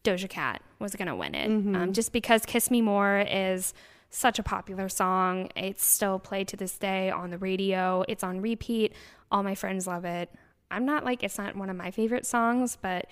[0.04, 1.46] Doja Cat was going to win it.
[1.74, 3.74] Um, just because Kiss Me More is
[4.10, 5.48] such a popular song.
[5.56, 8.92] It's still played to this day on the radio, it's on repeat.
[9.32, 10.30] All my friends love it.
[10.70, 13.06] I'm not like, it's not one of my favorite songs, but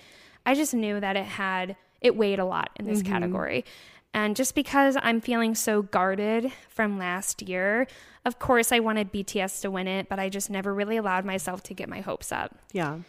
[0.45, 3.65] I just knew that it had, it weighed a lot in this category.
[4.13, 7.87] And just because I'm feeling so guarded from last year,
[8.25, 11.63] of course I wanted BTS to win it, but I just never really allowed myself
[11.63, 12.55] to get my hopes up.
[12.71, 12.99] Yeah.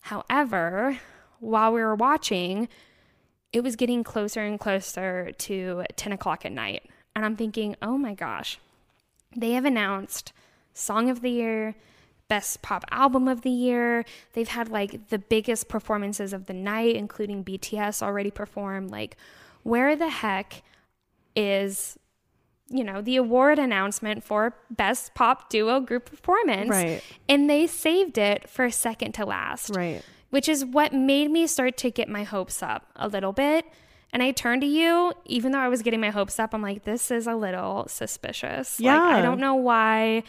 [0.00, 0.98] However,
[1.40, 2.68] while we were watching,
[3.56, 6.82] it was getting closer and closer to 10 o'clock at night.
[7.14, 8.58] And I'm thinking, oh my gosh,
[9.34, 10.34] they have announced
[10.74, 11.74] Song of the Year,
[12.28, 14.04] Best Pop Album of the Year.
[14.34, 18.90] They've had like the biggest performances of the night, including BTS already performed.
[18.90, 19.16] Like,
[19.62, 20.62] where the heck
[21.34, 21.98] is,
[22.68, 26.68] you know, the award announcement for Best Pop Duo Group Performance?
[26.68, 27.02] Right.
[27.26, 30.02] And they saved it for second to last Right.
[30.30, 33.64] Which is what made me start to get my hopes up a little bit.
[34.12, 36.84] And I turned to you, even though I was getting my hopes up, I'm like,
[36.84, 38.80] this is a little suspicious.
[38.80, 40.22] Like, I don't know why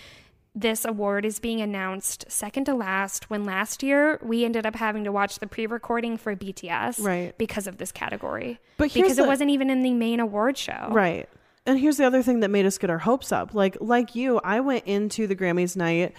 [0.56, 5.04] this award is being announced second to last when last year we ended up having
[5.04, 7.38] to watch the pre-recording for BTS Right.
[7.38, 8.60] because of this category.
[8.78, 10.88] But because it wasn't even in the main award show.
[10.90, 11.30] Right.
[11.68, 13.54] And here's the other thing that made us get our hopes up.
[13.54, 16.14] Like like you, I went into the Grammys night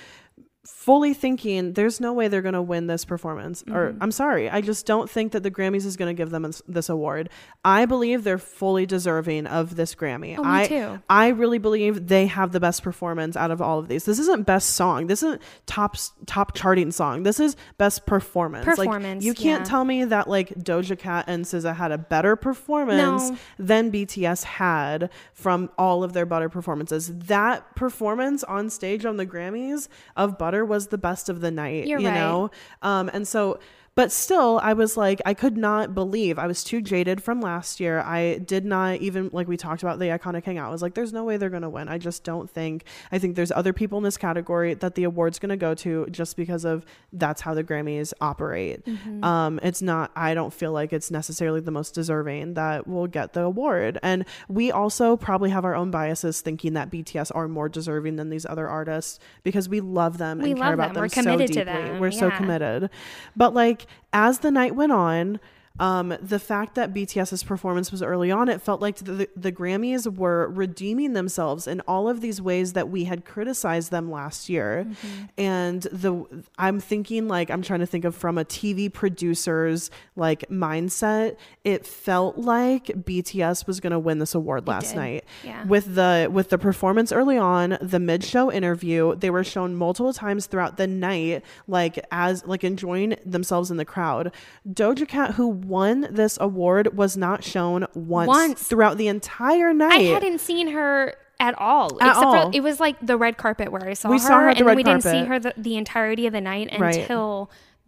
[0.70, 4.02] fully thinking there's no way they're going to win this performance or Mm-hmm.
[4.02, 6.88] i'm sorry i just don't think that the grammys is going to give them this,
[6.88, 7.30] award
[7.64, 11.02] i believe they're fully deserving of this grammy Oh, me i too.
[11.08, 14.44] i really believe they have the best performance out of all of these this isn't
[14.46, 15.96] best song this isn't top
[16.26, 19.70] top charting song this is best performance like Performance, you can't yeah.
[19.70, 23.36] tell me that like doja cat and SZA had a better performance No.
[23.58, 29.26] than bts had from all of their butter performances that performance on stage on the
[29.26, 32.14] grammys of butter was the best of the night You're you right.
[32.14, 32.50] know
[32.82, 33.58] um and so
[33.98, 37.80] but still i was like i could not believe i was too jaded from last
[37.80, 37.98] year.
[37.98, 41.12] I did not even like we talked about the iconic hangout i was like there's
[41.12, 41.88] no way they're going to win.
[41.88, 45.40] I just don't think i think there's other people in this category that the award's
[45.40, 48.84] going to go to just because of that's how the grammys operate.
[48.86, 49.24] Mm-hmm.
[49.24, 53.32] um it's not i don't feel like it's necessarily the most deserving that will get
[53.32, 53.98] the award.
[54.04, 58.30] And we also probably have our own biases thinking that bts are more deserving than
[58.30, 60.94] these other artists because we love them We and care love about them.
[60.94, 61.82] them, We're so committed to deeply.
[61.82, 61.98] them.
[61.98, 62.90] we're so committed.
[63.34, 65.40] But like as the night went on
[65.78, 70.12] um, the fact that BTS's performance was early on, it felt like the, the Grammys
[70.12, 74.86] were redeeming themselves in all of these ways that we had criticized them last year.
[74.88, 75.24] Mm-hmm.
[75.38, 76.24] And the
[76.58, 81.36] I'm thinking like I'm trying to think of from a TV producer's like mindset.
[81.64, 84.96] It felt like BTS was going to win this award last did.
[84.96, 85.64] night Yeah.
[85.64, 90.46] with the with the performance early on the mid-show interview they were shown multiple times
[90.46, 94.32] throughout the night like as like enjoying themselves in the crowd
[94.68, 98.62] doja cat who won this award was not shown once, Once.
[98.62, 101.98] throughout the entire night I hadn't seen her at all.
[102.02, 102.50] At except all.
[102.50, 104.58] for it was like the red carpet where I saw We her, saw her at
[104.58, 107.06] the and we didn't see her the, the entirety of the night Right.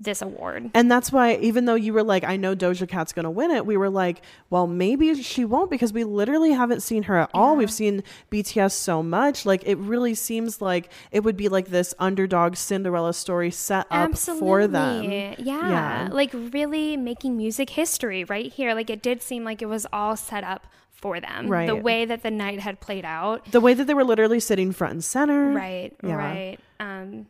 [0.01, 0.71] This award.
[0.73, 3.67] and that's why even though you were like i know doja cat's gonna win it
[3.67, 7.55] we were like well maybe she won't because we literally haven't seen her at all
[7.55, 11.93] we've seen bts so much like it really seems like it would be like this
[11.99, 14.41] underdog cinderella story set up Absolutely.
[14.49, 15.35] for them Yeah.
[15.39, 16.09] Yeah.
[16.11, 18.75] Like really making music history right here.
[18.75, 21.49] Like it did seem like it was all set up for them.
[21.49, 21.67] Right.
[21.67, 23.45] The way that the night had played out.
[23.53, 26.15] the way that they were literally sitting front and center Right, Yeah.
[26.15, 26.59] right.
[26.79, 27.27] Um,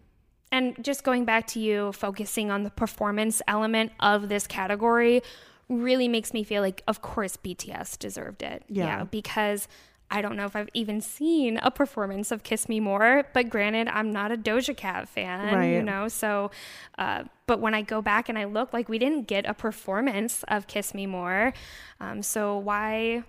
[0.52, 5.22] and just going back to you focusing on the performance element of this category
[5.68, 8.64] really makes me feel like, of course, BTS deserved it.
[8.68, 9.04] Yeah.
[9.04, 9.68] because
[10.10, 13.86] I don't know if I've even seen a performance of Kiss Me More, but granted,
[13.86, 16.50] I'm not a Doja Cat fan, you know, so,
[16.98, 20.42] uh, but when I go back and I look, like, we didn't get a performance
[20.48, 21.52] of Kiss Me More.
[22.00, 23.22] Um, so why?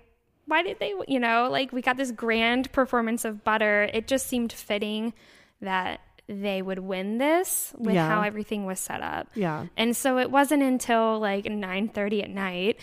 [0.48, 4.28] why did they you know like we got this grand performance of butter it just
[4.28, 5.14] seemed fitting
[5.62, 6.02] that
[6.32, 8.08] they would win this with Yeah.
[8.08, 9.66] how everything was set up Yeah.
[9.76, 12.80] and so it wasn't until like 9:30 at night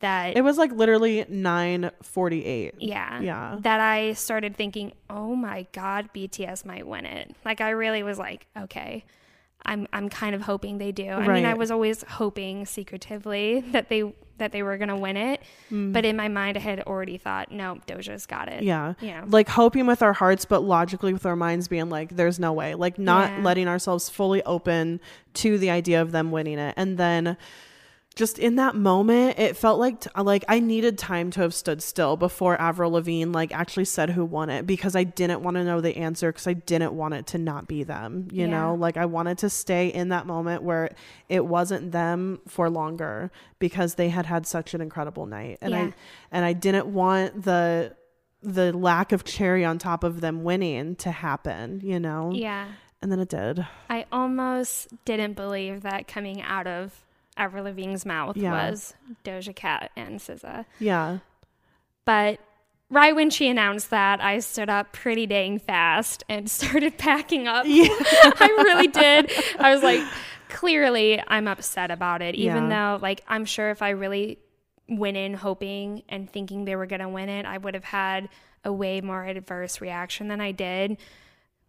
[0.00, 2.72] that It was like literally 9:48.
[2.78, 3.56] yeah Yeah.
[3.60, 8.18] that I started thinking oh my god BTS might win it like I really was
[8.18, 9.04] like okay
[9.64, 11.08] I'm I'm kind of hoping they do.
[11.10, 15.42] I mean, I was always hoping secretively that they that they were gonna win it,
[15.70, 15.92] Mm.
[15.92, 18.62] but in my mind, I had already thought, no, Doja's got it.
[18.62, 18.94] Yeah.
[19.02, 19.24] Yeah.
[19.26, 22.74] Like hoping with our hearts, but logically with our minds being like, there's no way.
[22.74, 23.42] Like not Yeah.
[23.42, 24.98] letting ourselves fully open
[25.34, 26.72] to the idea of them winning it.
[26.78, 27.36] And then
[28.16, 31.80] just in that moment, it felt like t- like I needed time to have stood
[31.82, 35.64] still before Avril Lavigne like actually said who won it because I didn't want to
[35.64, 38.26] know the answer because I didn't want it to not be them.
[38.32, 38.50] You Yeah.
[38.50, 40.90] know, like I wanted to stay in that moment where
[41.28, 43.30] it wasn't them for longer
[43.60, 45.80] because they had had such an incredible night, and Yeah.
[45.80, 45.94] I
[46.32, 47.94] and I didn't want the
[48.42, 51.80] the lack of cherry on top of them winning to happen.
[51.84, 52.66] You know, Yeah.
[53.00, 53.64] and then it did.
[53.88, 57.04] I almost didn't believe that coming out of
[57.40, 58.52] Avril Lavigne's mouth Yeah.
[58.70, 60.66] was Doja Cat and SZA.
[60.78, 61.18] Yeah.
[62.04, 62.38] But
[62.90, 67.64] right when she announced that, I stood up pretty dang fast and started packing up.
[67.68, 69.30] I really did.
[69.58, 70.02] I was like,
[70.48, 72.96] clearly, I'm upset about it, even Yeah.
[72.98, 74.38] though, like, I'm sure if I really
[74.88, 78.28] went in hoping and thinking they were going to win it, I would have had
[78.64, 80.98] a way more adverse reaction than I did.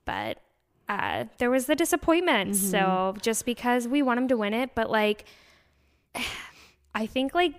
[0.05, 0.39] But
[0.89, 2.55] uh, there was the disappointment.
[2.57, 5.23] So just because we want him to win it, but like,
[6.95, 7.53] I think like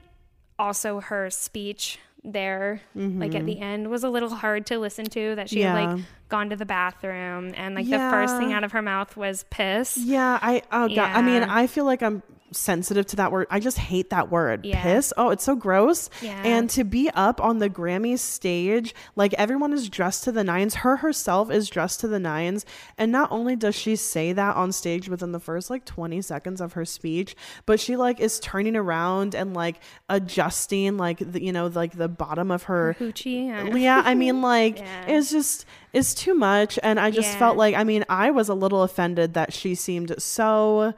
[0.59, 3.62] also her speech there like at the mm-hmm.
[3.64, 6.64] end was a little hard to listen to that she had like gone to the
[6.64, 9.96] bathroom and like the first thing out of her mouth was piss.
[9.96, 10.98] Yeah, I oh god.
[10.98, 12.22] I mean, I feel like I'm
[12.53, 13.46] sensitive to that word.
[13.50, 14.64] I just hate that word.
[14.64, 14.82] Yeah.
[14.82, 15.12] Piss.
[15.16, 16.11] Oh, it's so gross.
[16.20, 16.40] Yeah.
[16.44, 20.76] And to be up on the Grammy stage, like everyone is dressed to the nines.
[20.76, 22.64] Her herself is dressed to the nines.
[22.98, 26.61] And not only does she say that on stage within the first like 20 seconds
[26.61, 27.34] of her speech,
[27.66, 32.09] but she like is turning around and like adjusting like the, you know, like the
[32.09, 33.74] bottom of her hoochie yeah.
[33.76, 35.07] yeah i mean like Yeah.
[35.07, 36.78] it's just it's too much.
[36.82, 40.14] And I just felt like, I mean, I was a little offended that she seemed
[40.16, 40.94] so.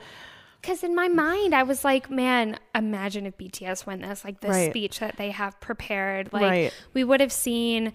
[0.65, 4.51] Because in my mind, I was like, man, imagine if BTS won this, like this
[4.51, 4.71] Right.
[4.71, 6.33] speech that they have prepared.
[6.33, 6.73] Like, Right.
[6.95, 7.93] we would have seen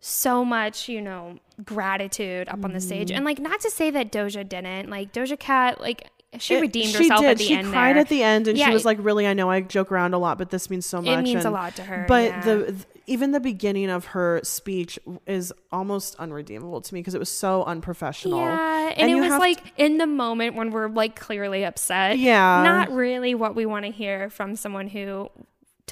[0.00, 3.08] so much, you know, gratitude up on the stage.
[3.10, 3.16] Mm-hmm.
[3.18, 4.90] And like, not to say that Doja didn't.
[4.90, 6.08] Like, Doja Cat, like,
[6.38, 7.30] she It- redeemed she herself did.
[7.30, 7.68] at the she end.
[7.68, 8.00] cried there.
[8.00, 10.18] at the end, and Yeah, she was like, "Really, I know I joke around a
[10.18, 12.04] lot, but this means so much." It means a lot to her.
[12.08, 12.40] But yeah.
[12.40, 17.18] the th- even the beginning of her speech is almost unredeemable to me because it
[17.18, 18.38] was so unprofessional.
[18.38, 22.18] Yeah, and, And it was like in the moment when we're like clearly upset.
[22.18, 22.62] Yeah.
[22.62, 25.28] not really what we want to hear from someone who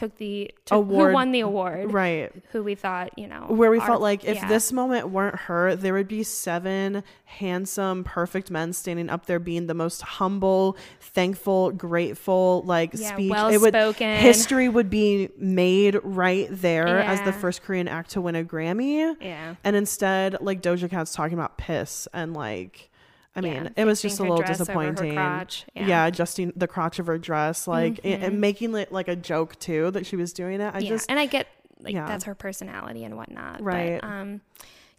[0.00, 1.08] took the took, Award.
[1.10, 4.24] who won the award, right Who we thought you know where we are- felt like
[4.24, 4.48] if yeah.
[4.48, 9.66] this moment weren't her, there would be seven handsome, perfect men standing up there being
[9.66, 13.32] the most humble, thankful, grateful like Yeah, speech.
[13.52, 14.16] it would well-spoken.
[14.18, 19.14] history would be made right there as the first Korean act to win a Grammy.
[19.20, 19.54] yeah.
[19.64, 22.89] And instead, like Doja Cat's talking about piss and like,
[23.36, 25.14] I mean, Yeah, it was just a little dress over her disappointing.
[25.14, 25.86] Yeah.
[25.86, 26.06] yeah.
[26.06, 29.90] adjusting the crotch of her dress, like, and, and making it like a joke too
[29.92, 30.74] that she was doing it.
[30.74, 31.46] I yeah, just, and I get
[31.80, 33.62] like that's her personality and whatnot.
[33.62, 34.00] Right.
[34.00, 34.40] But, um,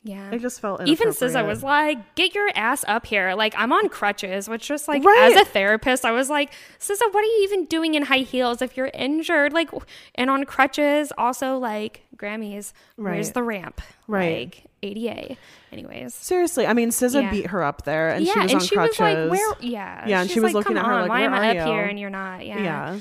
[0.04, 0.30] yeah.
[0.32, 3.88] I just felt even SZA was like, "Get your ass up here!" Like I'm on
[3.89, 5.32] crutches, which just like Right.
[5.36, 8.62] as a therapist, I was like, "SZA, what are you even doing in high heels
[8.62, 9.70] if you're injured?" Like,
[10.16, 12.74] and on crutches, also like Grammys.
[12.95, 13.34] Where's Right.
[13.34, 13.82] the ramp?
[14.08, 14.39] Right.
[14.56, 15.38] Like ADA.
[15.72, 16.14] Anyways.
[16.16, 16.66] seriously.
[16.66, 17.30] I mean, SZA Yeah.
[17.32, 18.99] beat her up there, and yeah, she was and on she crutches.
[18.99, 20.08] was like, "Where?" Yeah.
[20.08, 21.49] Yeah, and She's she was like, looking "Come at her on, like, "Why am I
[21.52, 22.60] up you?" here and you're not?" Yeah.
[22.60, 22.99] yeah.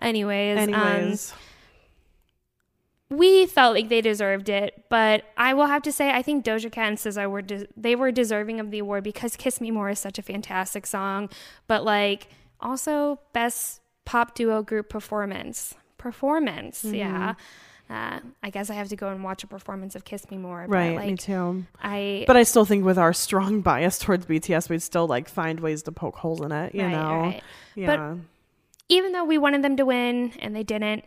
[0.00, 0.58] Anyways.
[0.58, 1.32] Um, Anyways,
[3.10, 6.70] we felt like they deserved it, but I will have to say I think Doja
[6.70, 9.90] Cat and SZA were de- they were deserving of the award because "Kiss Me More"
[9.90, 11.28] is such a fantastic song,
[11.66, 12.28] but like
[12.60, 16.94] also best pop duo group performance performance, Mm-hmm.
[16.94, 17.34] yeah.
[17.90, 20.66] Uh, I guess I have to go and watch a performance of "Kiss Me More."
[20.68, 21.66] But right, like, me too.
[21.82, 25.58] I But I still think with our strong bias towards BTS, we'd still like find
[25.58, 26.72] ways to poke holes in it.
[26.72, 27.42] You Right, know, right.
[27.74, 28.14] yeah.
[28.88, 31.04] even though we wanted them to win and they didn't,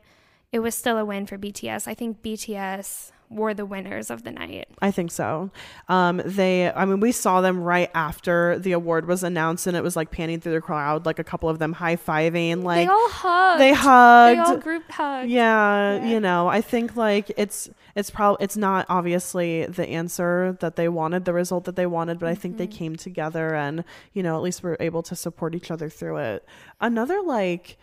[0.54, 1.88] it was still a win for BTS.
[1.88, 4.68] I think BTS were the winners of the night.
[4.80, 5.50] I think so.
[5.90, 9.82] Um, they, I mean, we saw them right after the award was announced, and it
[9.82, 12.92] was like panning through the crowd, like a couple of them high fiving, like they
[12.94, 13.60] all hugged.
[13.62, 14.38] they hugged.
[14.38, 15.32] They all group hugged.
[15.32, 16.06] yeah, Yeah.
[16.12, 20.88] you know, I think like it's it's probably it's not obviously the answer that they
[20.88, 23.84] wanted, the result that they wanted, but I think they came together and
[24.14, 26.46] you know at least we're able to support each other through it.
[26.80, 27.78] Another like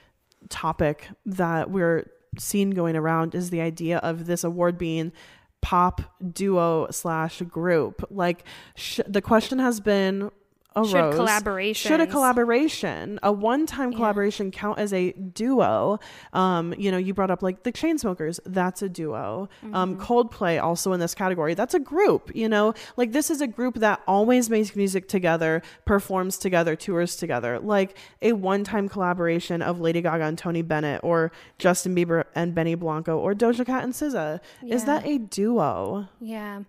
[0.49, 2.09] topic that we're
[2.39, 5.13] seeing going around is the idea of this award being
[5.61, 6.03] pop
[6.33, 8.05] duo slash group.
[8.11, 10.31] Like sh- the question has been
[10.77, 10.91] arose.
[10.91, 13.97] Should collaborations- Should a collaboration, a one-time Yeah.
[13.97, 15.99] collaboration, count as a duo?
[16.33, 18.41] Um, you know, you brought up like the Chainsmokers.
[18.47, 19.49] That's a duo.
[19.73, 20.03] Um, Mm-hmm.
[20.03, 21.55] Coldplay also in this category.
[21.55, 22.31] That's a group.
[22.35, 27.17] You know, like this is a group that always makes music together, performs together, tours
[27.17, 27.59] together.
[27.59, 32.75] Like a one-time collaboration of Lady Gaga and Tony Bennett, or Justin Bieber and Benny
[32.75, 34.41] Blanco, or Doja Cat and SZA.
[34.67, 36.09] Is that a duo?
[36.21, 36.61] Yeah.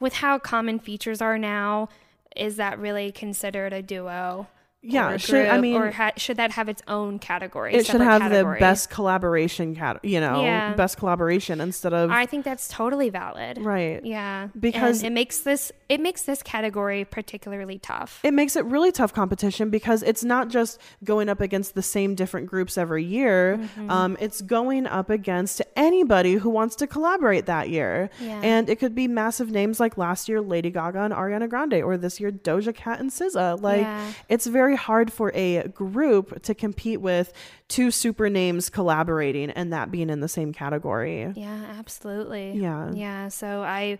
[0.00, 1.88] With how common features are now,
[2.36, 4.46] is that really considered a duo?
[4.86, 7.72] Yeah, should- I mean- or ha- should that have its own category?
[7.72, 8.56] It should have category?
[8.58, 10.74] the best collaboration cat, you know, Yeah.
[10.74, 13.58] best collaboration instead of I think that's totally valid.
[13.62, 14.04] right.
[14.04, 18.20] Yeah, Because- And it makes this it makes this category particularly tough.
[18.22, 22.14] It makes it really tough competition because it's not just going up against the same
[22.14, 23.58] different groups every year.
[23.58, 23.90] Mm-hmm.
[23.90, 28.08] Um, it's going up against anybody who wants to collaborate that year.
[28.20, 28.40] Yeah.
[28.42, 31.96] And it could be massive names like last year Lady Gaga and Ariana Grande, or
[31.96, 33.60] this year Doja Cat and SZA.
[33.60, 34.12] Like Yeah.
[34.28, 37.32] it's very hard for a group to compete with
[37.68, 41.32] two super names collaborating and that being in the same category.
[41.34, 42.52] Yeah, absolutely.
[42.52, 42.92] Yeah.
[42.92, 43.28] Yeah.
[43.28, 43.98] So I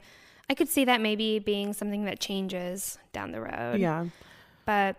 [0.48, 3.78] I could see that maybe being something that changes down the road.
[3.80, 4.06] Yeah.
[4.66, 4.96] But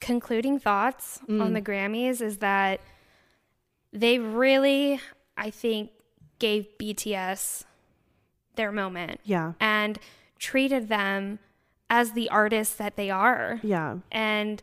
[0.00, 1.40] concluding thoughts Mm.
[1.42, 2.80] on the Grammys is that
[3.92, 5.00] they really,
[5.36, 5.90] I think,
[6.38, 7.64] gave BTS
[8.56, 9.52] their moment Yeah.
[9.60, 9.98] and
[10.38, 11.38] treated them
[11.88, 13.60] as the artists that they are.
[13.62, 13.98] Yeah.
[14.10, 14.60] And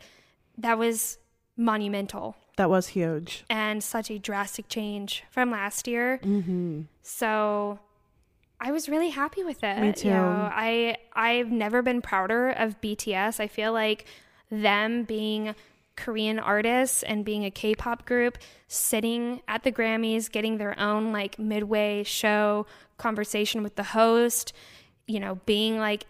[0.58, 1.20] that was
[1.56, 3.46] monumental That was huge.
[3.50, 6.20] and such a drastic change from last year.
[6.24, 6.82] Mm-hmm.
[7.02, 7.80] So
[8.62, 9.80] I was really happy with it.
[9.80, 10.10] Me You too.
[10.10, 13.40] know, I I've never been prouder of BTS.
[13.40, 14.06] I feel like
[14.52, 15.56] them being
[15.96, 18.38] Korean artists and being a K-pop group
[18.68, 22.66] sitting at the Grammys, getting their own like midway show
[22.98, 24.54] conversation with the host,
[25.08, 26.06] you know, being like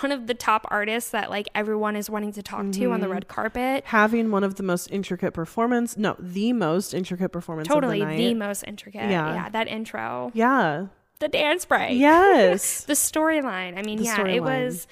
[0.00, 3.06] one of the top artists that like everyone is wanting to talk to on the
[3.06, 3.12] Mm-hmm.
[3.12, 3.84] red carpet.
[3.86, 8.16] having one of the most intricate performance no the most intricate performance totally of the,
[8.16, 9.02] the, most intricate.
[9.10, 9.32] Yeah.
[9.34, 9.48] Yeah.
[9.48, 10.30] that intro.
[10.34, 10.86] yeah
[11.22, 11.98] the dance break.
[11.98, 12.84] Yes.
[12.92, 13.78] the storyline.
[13.78, 14.86] I mean, The yeah, it was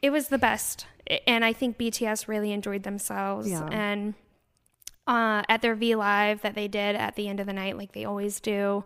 [0.00, 0.86] it was the best.
[1.26, 3.68] And I think BTS really enjoyed themselves Yeah.
[3.70, 4.14] and
[5.06, 7.92] uh, at their V Live that they did at the end of the night, like
[7.92, 8.84] they always do.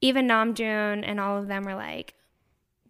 [0.00, 2.14] Even Namjoon and all of them were like,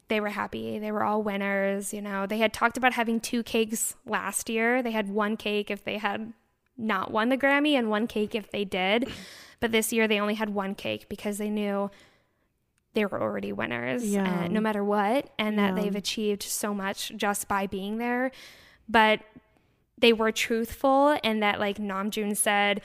[0.08, 0.78] they were happy.
[0.78, 1.92] They were all winners.
[1.92, 4.82] You know, they had talked about having two cakes last year.
[4.82, 6.32] They had one cake if they had
[6.76, 9.08] not won the Grammy and one cake if they did.
[9.60, 11.90] But this year they only had one cake because they knew
[12.94, 14.44] they were already winners Yeah.
[14.44, 15.82] uh, no matter what and that Yeah.
[15.82, 18.32] they've achieved so much just by being there.
[18.88, 19.20] But
[19.98, 22.82] they were truthful and that like Namjoon said,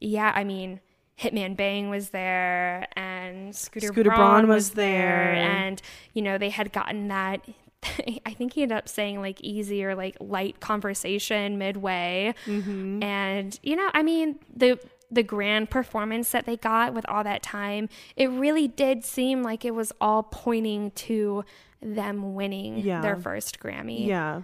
[0.00, 0.80] yeah, I mean,
[1.18, 5.34] Hitman Bang was there and Scooter, Scooter Braun, Braun was, was there there.
[5.34, 5.80] and
[6.12, 7.40] you know, they had gotten that
[8.26, 12.34] I think he ended up saying like easy or like light conversation midway.
[12.46, 13.02] Mm-hmm.
[13.02, 14.78] And you know, I mean, the
[15.10, 19.64] the grand performance that they got with all that time, it really did seem like
[19.64, 21.44] it was all pointing to
[21.82, 23.00] them winning Yeah.
[23.00, 24.06] their first Grammy.
[24.06, 24.42] Yeah.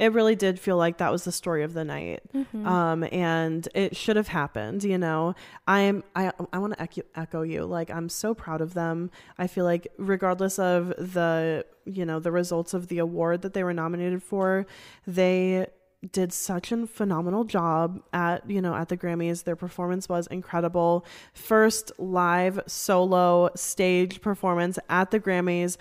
[0.00, 2.22] It really did feel like that was the story of the night.
[2.34, 2.66] Mm-hmm.
[2.66, 5.34] Um, and it should have happened, you know.
[5.68, 7.64] I'm I I want to echo, echo you.
[7.64, 9.12] Like I'm so proud of them.
[9.38, 13.62] I feel like regardless of the, you know, the results of the award that they
[13.62, 14.66] were nominated for,
[15.06, 15.68] they
[16.12, 19.44] did such a phenomenal job at you know at the Grammys.
[19.44, 21.04] Their performance was incredible.
[21.32, 25.76] First live solo stage performance at the Grammys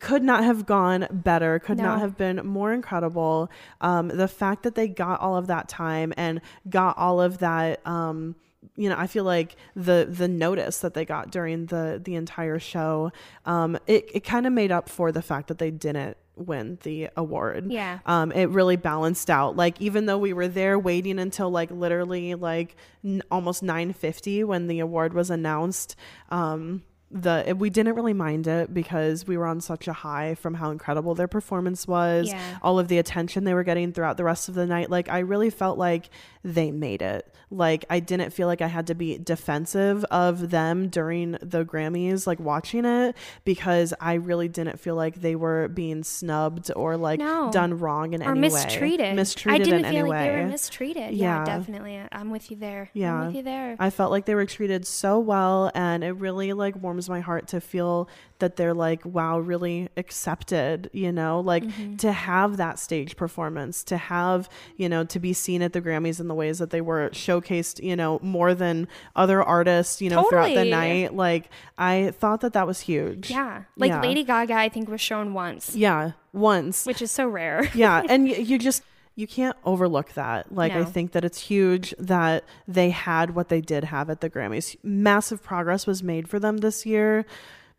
[0.00, 1.58] could not have gone better.
[1.58, 3.50] Could not have been more incredible.
[3.80, 7.86] Um, the fact that they got all of that time and got all of that.
[7.86, 8.36] Um,
[8.74, 12.58] you know, I feel like the the notice that they got during the the entire
[12.58, 13.12] show,
[13.44, 17.08] um, it it kind of made up for the fact that they didn't win the
[17.16, 17.98] award Yeah.
[18.06, 19.56] um, it really balanced out.
[19.56, 24.44] Like even though we were there waiting until like literally like n- almost nine fifty
[24.44, 25.96] when the award was announced,
[26.30, 26.82] um,
[27.22, 30.70] the we didn't really mind it because we were on such a high from how
[30.70, 32.58] incredible their performance was, Yeah.
[32.62, 34.90] all of the attention they were getting throughout the rest of the night.
[34.90, 36.10] Like I really felt like
[36.44, 37.26] they made it.
[37.50, 42.26] Like I didn't feel like I had to be defensive of them during the Grammys,
[42.26, 47.20] like watching it, because I really didn't feel like they were being snubbed or like
[47.20, 47.50] No.
[47.52, 49.00] done wrong in or any mistreated.
[49.00, 49.14] way.
[49.14, 50.28] Mistreated I didn't in feel any like way.
[50.36, 51.14] they were mistreated.
[51.14, 51.44] Yeah, Yeah.
[51.44, 52.00] definitely.
[52.12, 52.90] I'm with you there.
[52.92, 53.14] Yeah.
[53.14, 53.76] I'm with you there.
[53.78, 57.48] I felt like they were treated so well and it really like warms my heart
[57.48, 61.96] to feel that they're like wow really accepted, you know, like Mm-hmm.
[61.96, 66.20] to have that stage performance, to have, you know, to be seen at the Grammys
[66.20, 70.24] in the ways that they were showcased, you know, more than other artists, you know,
[70.28, 71.14] throughout the night.
[71.14, 71.48] Like
[71.78, 73.30] I thought that that was huge.
[73.30, 73.62] yeah.
[73.76, 74.00] Like Yeah.
[74.02, 76.86] Lady Gaga, I think, was shown once, Yeah, once.
[76.86, 77.70] which is so rare.
[77.74, 78.82] yeah and you, you just
[79.16, 83.60] you can't overlook that like i think that it's huge that they had what they
[83.60, 87.24] did have at the grammys massive progress was made for them this year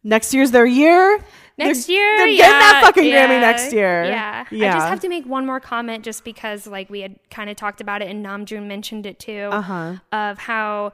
[0.04, 1.20] next year's their year
[1.60, 4.04] Next They're- year, they're yeah, getting that fucking yeah, Grammy next year.
[4.04, 4.46] Yeah.
[4.52, 4.70] yeah.
[4.70, 7.56] I just have to make one more comment, just because like we had kind of
[7.56, 10.92] talked about it, and Namjoon mentioned it too, uh-huh of how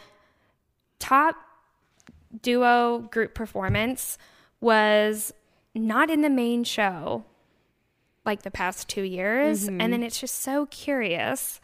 [1.00, 1.36] pop
[2.42, 4.18] duo group performance
[4.62, 5.34] was
[5.76, 7.26] not in the main show
[8.26, 9.82] like the past two years, Mm-hmm.
[9.82, 11.60] and then it's just so curious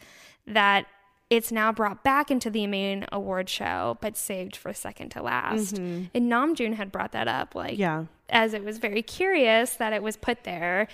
[0.46, 0.86] that.
[1.28, 5.78] It's now brought back into the main award show, but saved for second to last.
[5.78, 7.80] And Namjoon had brought that up, like Mm-hmm.
[7.80, 10.88] yeah as it was very curious that it was put there.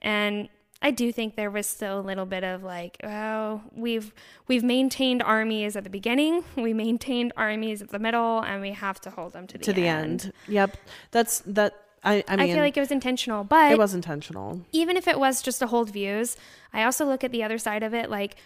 [0.00, 0.48] And
[0.80, 4.14] I do think there was still a little bit of like, oh, we've
[4.48, 8.98] we've maintained armies at the beginning, we maintained armies at the middle, and we have
[9.02, 10.74] to hold them to the to the end yep
[11.10, 11.74] that's that
[12.06, 14.62] i i I, feel like it was intentional, but it was intentional.
[14.72, 16.36] even if it was just to hold views,
[16.72, 18.36] I also look at the other side of it like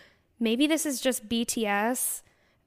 [0.40, 2.22] maybe this is just BTS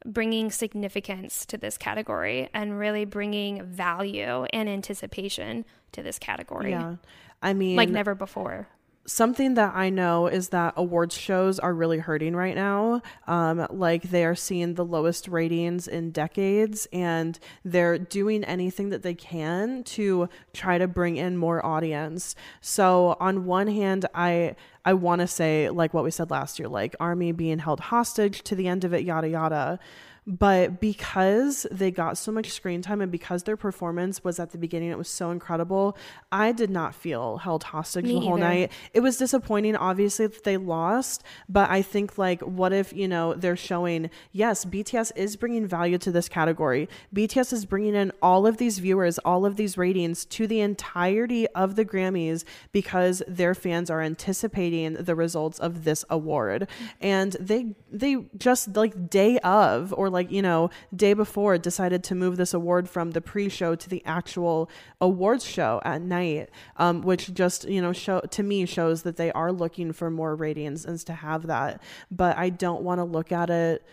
[0.06, 6.72] bringing significance to this category and really bringing value and anticipation to this category.
[6.72, 6.96] Yeah.
[7.42, 8.68] I mean like never before.
[9.06, 13.02] Something that I know is that awards shows are really hurting right now.
[13.28, 19.04] Um, like they are seeing the lowest ratings in decades, and they're doing anything that
[19.04, 22.36] they can to try to bring in more audience.
[22.62, 26.68] So on one hand, I I want to say like what we said last year,
[26.68, 29.80] like Army being held hostage to the end of it, yada yada.
[30.26, 34.58] But because they got so much screen time and because their performance was at the
[34.58, 35.98] beginning, it was so incredible,
[36.32, 38.44] I did not feel held hostage Me the whole either.
[38.44, 38.72] night.
[38.94, 41.24] It was disappointing, obviously, that they lost.
[41.50, 45.98] But I think, like, what if, you know, they're showing, yes, BTS is bringing value
[45.98, 46.88] to this category.
[47.14, 51.48] BTS is bringing in all of these viewers, all of these ratings to the entirety
[51.50, 56.68] of the Grammys because their fans are anticipating the results of this award.
[57.02, 62.16] And they, they just like day of or like, you know, day before decided to
[62.16, 64.70] move this award from the pre-show to the actual
[65.02, 69.32] awards show at night, um, which just, you know, show to me shows that they
[69.34, 71.82] are looking for more ratings and to have that.
[72.10, 73.86] But I don't want to look at it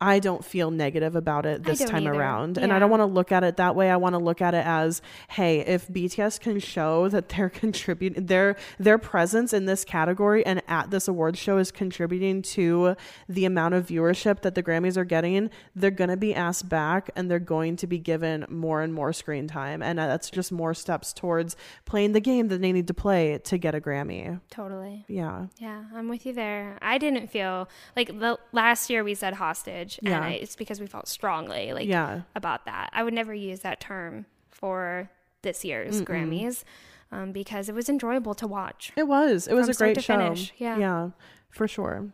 [0.00, 2.12] I don't feel negative about it this time either.
[2.12, 2.58] around.
[2.58, 3.90] And I don't want to look at it that way.
[3.90, 8.26] I want to look at it as, hey, if BTS can show that they're contributing
[8.26, 12.94] their their presence in this category and at this award show is contributing to
[13.28, 17.10] the amount of viewership that the Grammys are getting, they're going to be asked back
[17.16, 19.82] and they're going to be given more and more screen time.
[19.82, 23.38] And uh, that's just more steps towards playing the game that they need to play
[23.44, 24.40] to get a Grammy.
[24.50, 25.04] Totally.
[25.08, 25.46] Yeah.
[25.58, 26.78] Yeah, I'm with you there.
[26.82, 30.16] I didn't feel like the last year we said hostage, Yeah.
[30.16, 32.22] and I, it's because we felt strongly like Yeah.
[32.34, 32.90] about that.
[32.92, 35.10] I would never use that term for
[35.42, 36.64] this year's Grammys
[37.12, 38.92] um, because it was enjoyable to watch.
[38.96, 39.46] It was.
[39.46, 40.16] It was a great show.
[40.18, 40.78] finish, yeah.
[40.78, 41.10] Yeah,
[41.50, 42.06] for sure.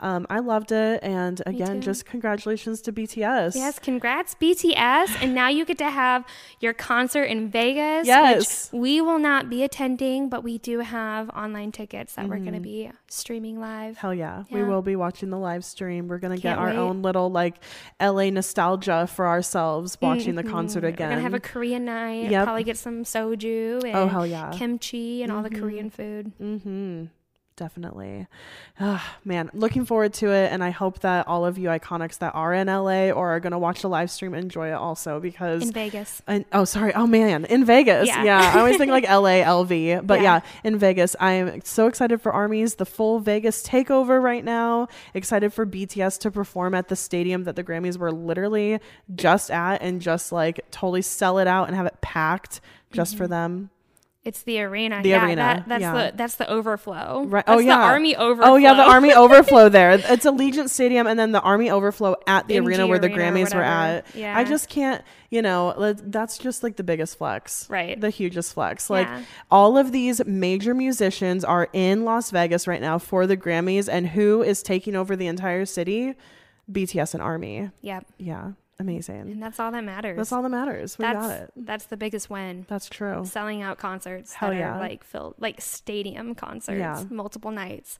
[0.00, 3.56] Um, I loved it, and again, just congratulations to BTS.
[3.56, 6.24] Yes, congrats BTS, and now you get to have
[6.60, 8.06] your concert in Vegas.
[8.06, 8.70] Yes.
[8.72, 12.44] which we will not be attending, but we do have online tickets that we're Mm-hmm.
[12.44, 13.96] going to be streaming live.
[13.98, 14.44] Hell yeah.
[14.52, 16.06] We will be watching the live stream.
[16.06, 16.76] We're gonna get our wait.
[16.76, 17.56] own little like
[18.00, 21.08] LA nostalgia for ourselves watching the concert again.
[21.08, 22.30] We're gonna have a Korean night.
[22.30, 22.44] Yep.
[22.44, 24.52] Probably get some soju and Oh, hell yeah.
[24.54, 26.32] kimchi and all the Korean food.
[26.40, 27.04] Mm-hmm.
[27.58, 28.28] Definitely.
[28.78, 30.52] Ah, man, looking forward to it.
[30.52, 33.50] And I hope that all of you iconics that are in LA or are going
[33.50, 35.62] to watch the live stream enjoy it also because.
[35.64, 36.22] In Vegas.
[36.28, 36.94] And, oh, sorry.
[36.94, 37.44] Oh, man.
[37.46, 38.06] In Vegas.
[38.06, 38.22] Yeah.
[38.22, 38.52] Yeah.
[38.54, 40.06] I always think like LA, LV.
[40.06, 40.36] But yeah.
[40.36, 40.40] Yeah.
[40.62, 41.16] in Vegas.
[41.18, 44.86] I'm so excited for Armies, the full Vegas takeover right now.
[45.12, 48.78] Excited for BTS to perform at the stadium that the Grammys were literally
[49.16, 52.60] just at and just like totally sell it out and have it packed
[52.92, 53.70] just for them.
[54.24, 55.00] It's the arena.
[55.02, 55.92] The yeah, arena, That, that's yeah.
[56.10, 57.24] the that's the overflow.
[57.26, 57.46] Right.
[57.46, 57.78] That's oh yeah.
[57.78, 58.52] The army overflow.
[58.52, 59.92] Oh yeah, the army overflow there.
[59.92, 63.38] It's Allegiant Stadium and then the army overflow at the MG arena where the Arena
[63.38, 64.04] Grammys were at.
[64.14, 64.36] Yeah.
[64.36, 67.70] I just can't, you know, that's just like the biggest flex.
[67.70, 67.98] Right.
[67.98, 68.90] The hugest flex.
[68.90, 69.22] Like Yeah.
[69.50, 74.08] all of these major musicians are in Las Vegas right now for the Grammys and
[74.08, 76.14] who is taking over the entire city?
[76.70, 77.70] BTS and Army.
[77.80, 78.04] Yep.
[78.18, 78.50] Yeah.
[78.80, 79.22] Amazing.
[79.32, 80.16] And that's all that matters.
[80.16, 80.96] That's all that matters.
[80.98, 81.52] We that's got it.
[81.56, 82.64] that's the biggest win.
[82.68, 83.24] That's true.
[83.24, 84.76] Selling out concerts Hell that yeah.
[84.76, 87.02] are like filled like stadium concerts, Yeah.
[87.10, 87.98] multiple nights.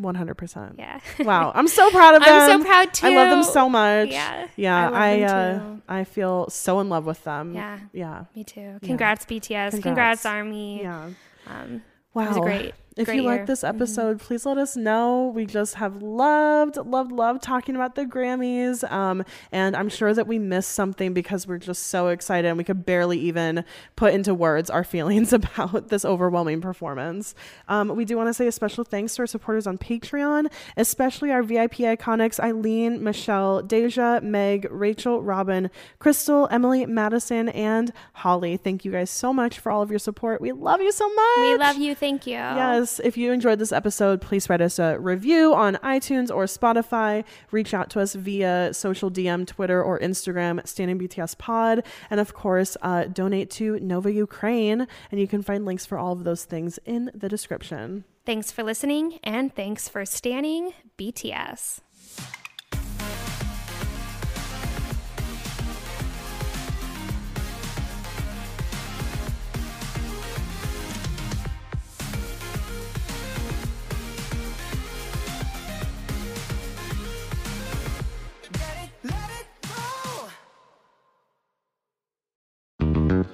[0.00, 0.74] 100%.
[0.78, 1.00] Yeah.
[1.20, 2.30] Wow, I'm so proud of them.
[2.50, 4.10] I'm so proud I love them so much.
[4.10, 4.90] Yeah, yeah.
[4.90, 5.82] I I uh, too.
[5.88, 7.54] I feel so in love with them.
[7.54, 7.78] Yeah.
[7.94, 8.78] yeah, Me too.
[8.82, 9.70] Congrats BTS.
[9.70, 10.26] Congrats, Congrats.
[10.26, 10.82] Army.
[10.82, 11.10] yeah.
[11.46, 12.74] Um, Wow, It was great.
[12.96, 15.30] If great you like this episode, please let us know.
[15.34, 18.90] We just have loved, loved, loved talking about the Grammys.
[18.90, 19.22] Um,
[19.52, 22.86] and I'm sure that we missed something because we're just so excited and we could
[22.86, 23.66] barely even
[23.96, 27.34] put into words our feelings about this overwhelming performance.
[27.68, 31.30] Um, we do want to say a special thanks to our supporters on Patreon, especially
[31.30, 38.56] our VIP iconics Eileen, Michelle, Deja, Meg, Rachel, Robin, Crystal, Emily, Madison, and Holly.
[38.56, 40.40] Thank you guys so much for all of your support.
[40.40, 41.38] We love you so much.
[41.40, 41.94] We love you.
[41.94, 42.32] Thank you.
[42.32, 47.24] Yes, if you enjoyed this episode, please write us a review on iTunes or Spotify.
[47.50, 51.84] Reach out to us via social DM, Twitter, or Instagram, Standing BTS Pod.
[52.10, 54.86] And of course, uh, donate to Nova Ukraine.
[55.10, 58.04] And you can find links for all of those things in the description.
[58.24, 61.80] Thanks for listening and thanks for standing BTS.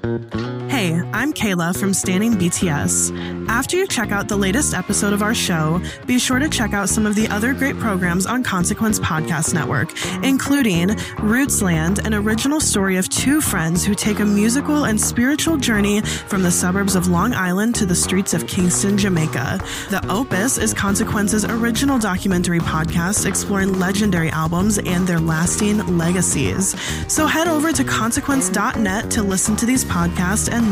[0.02, 3.48] Música Hey, I'm Kayla from Standing BTS.
[3.48, 6.88] After you check out the latest episode of our show, be sure to check out
[6.88, 9.92] some of the other great programs on Consequence Podcast Network,
[10.24, 16.00] including Rootsland, an original story of two friends who take a musical and spiritual journey
[16.00, 19.60] from the suburbs of Long Island to the streets of Kingston, Jamaica.
[19.90, 26.74] The Opus is Consequence's original documentary podcast exploring legendary albums and their lasting legacies.
[27.06, 30.71] So head over to consequence.net to listen to these podcasts and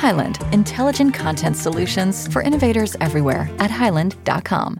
[0.00, 4.78] Highland, intelligent content solutions for innovators everywhere at highland.com.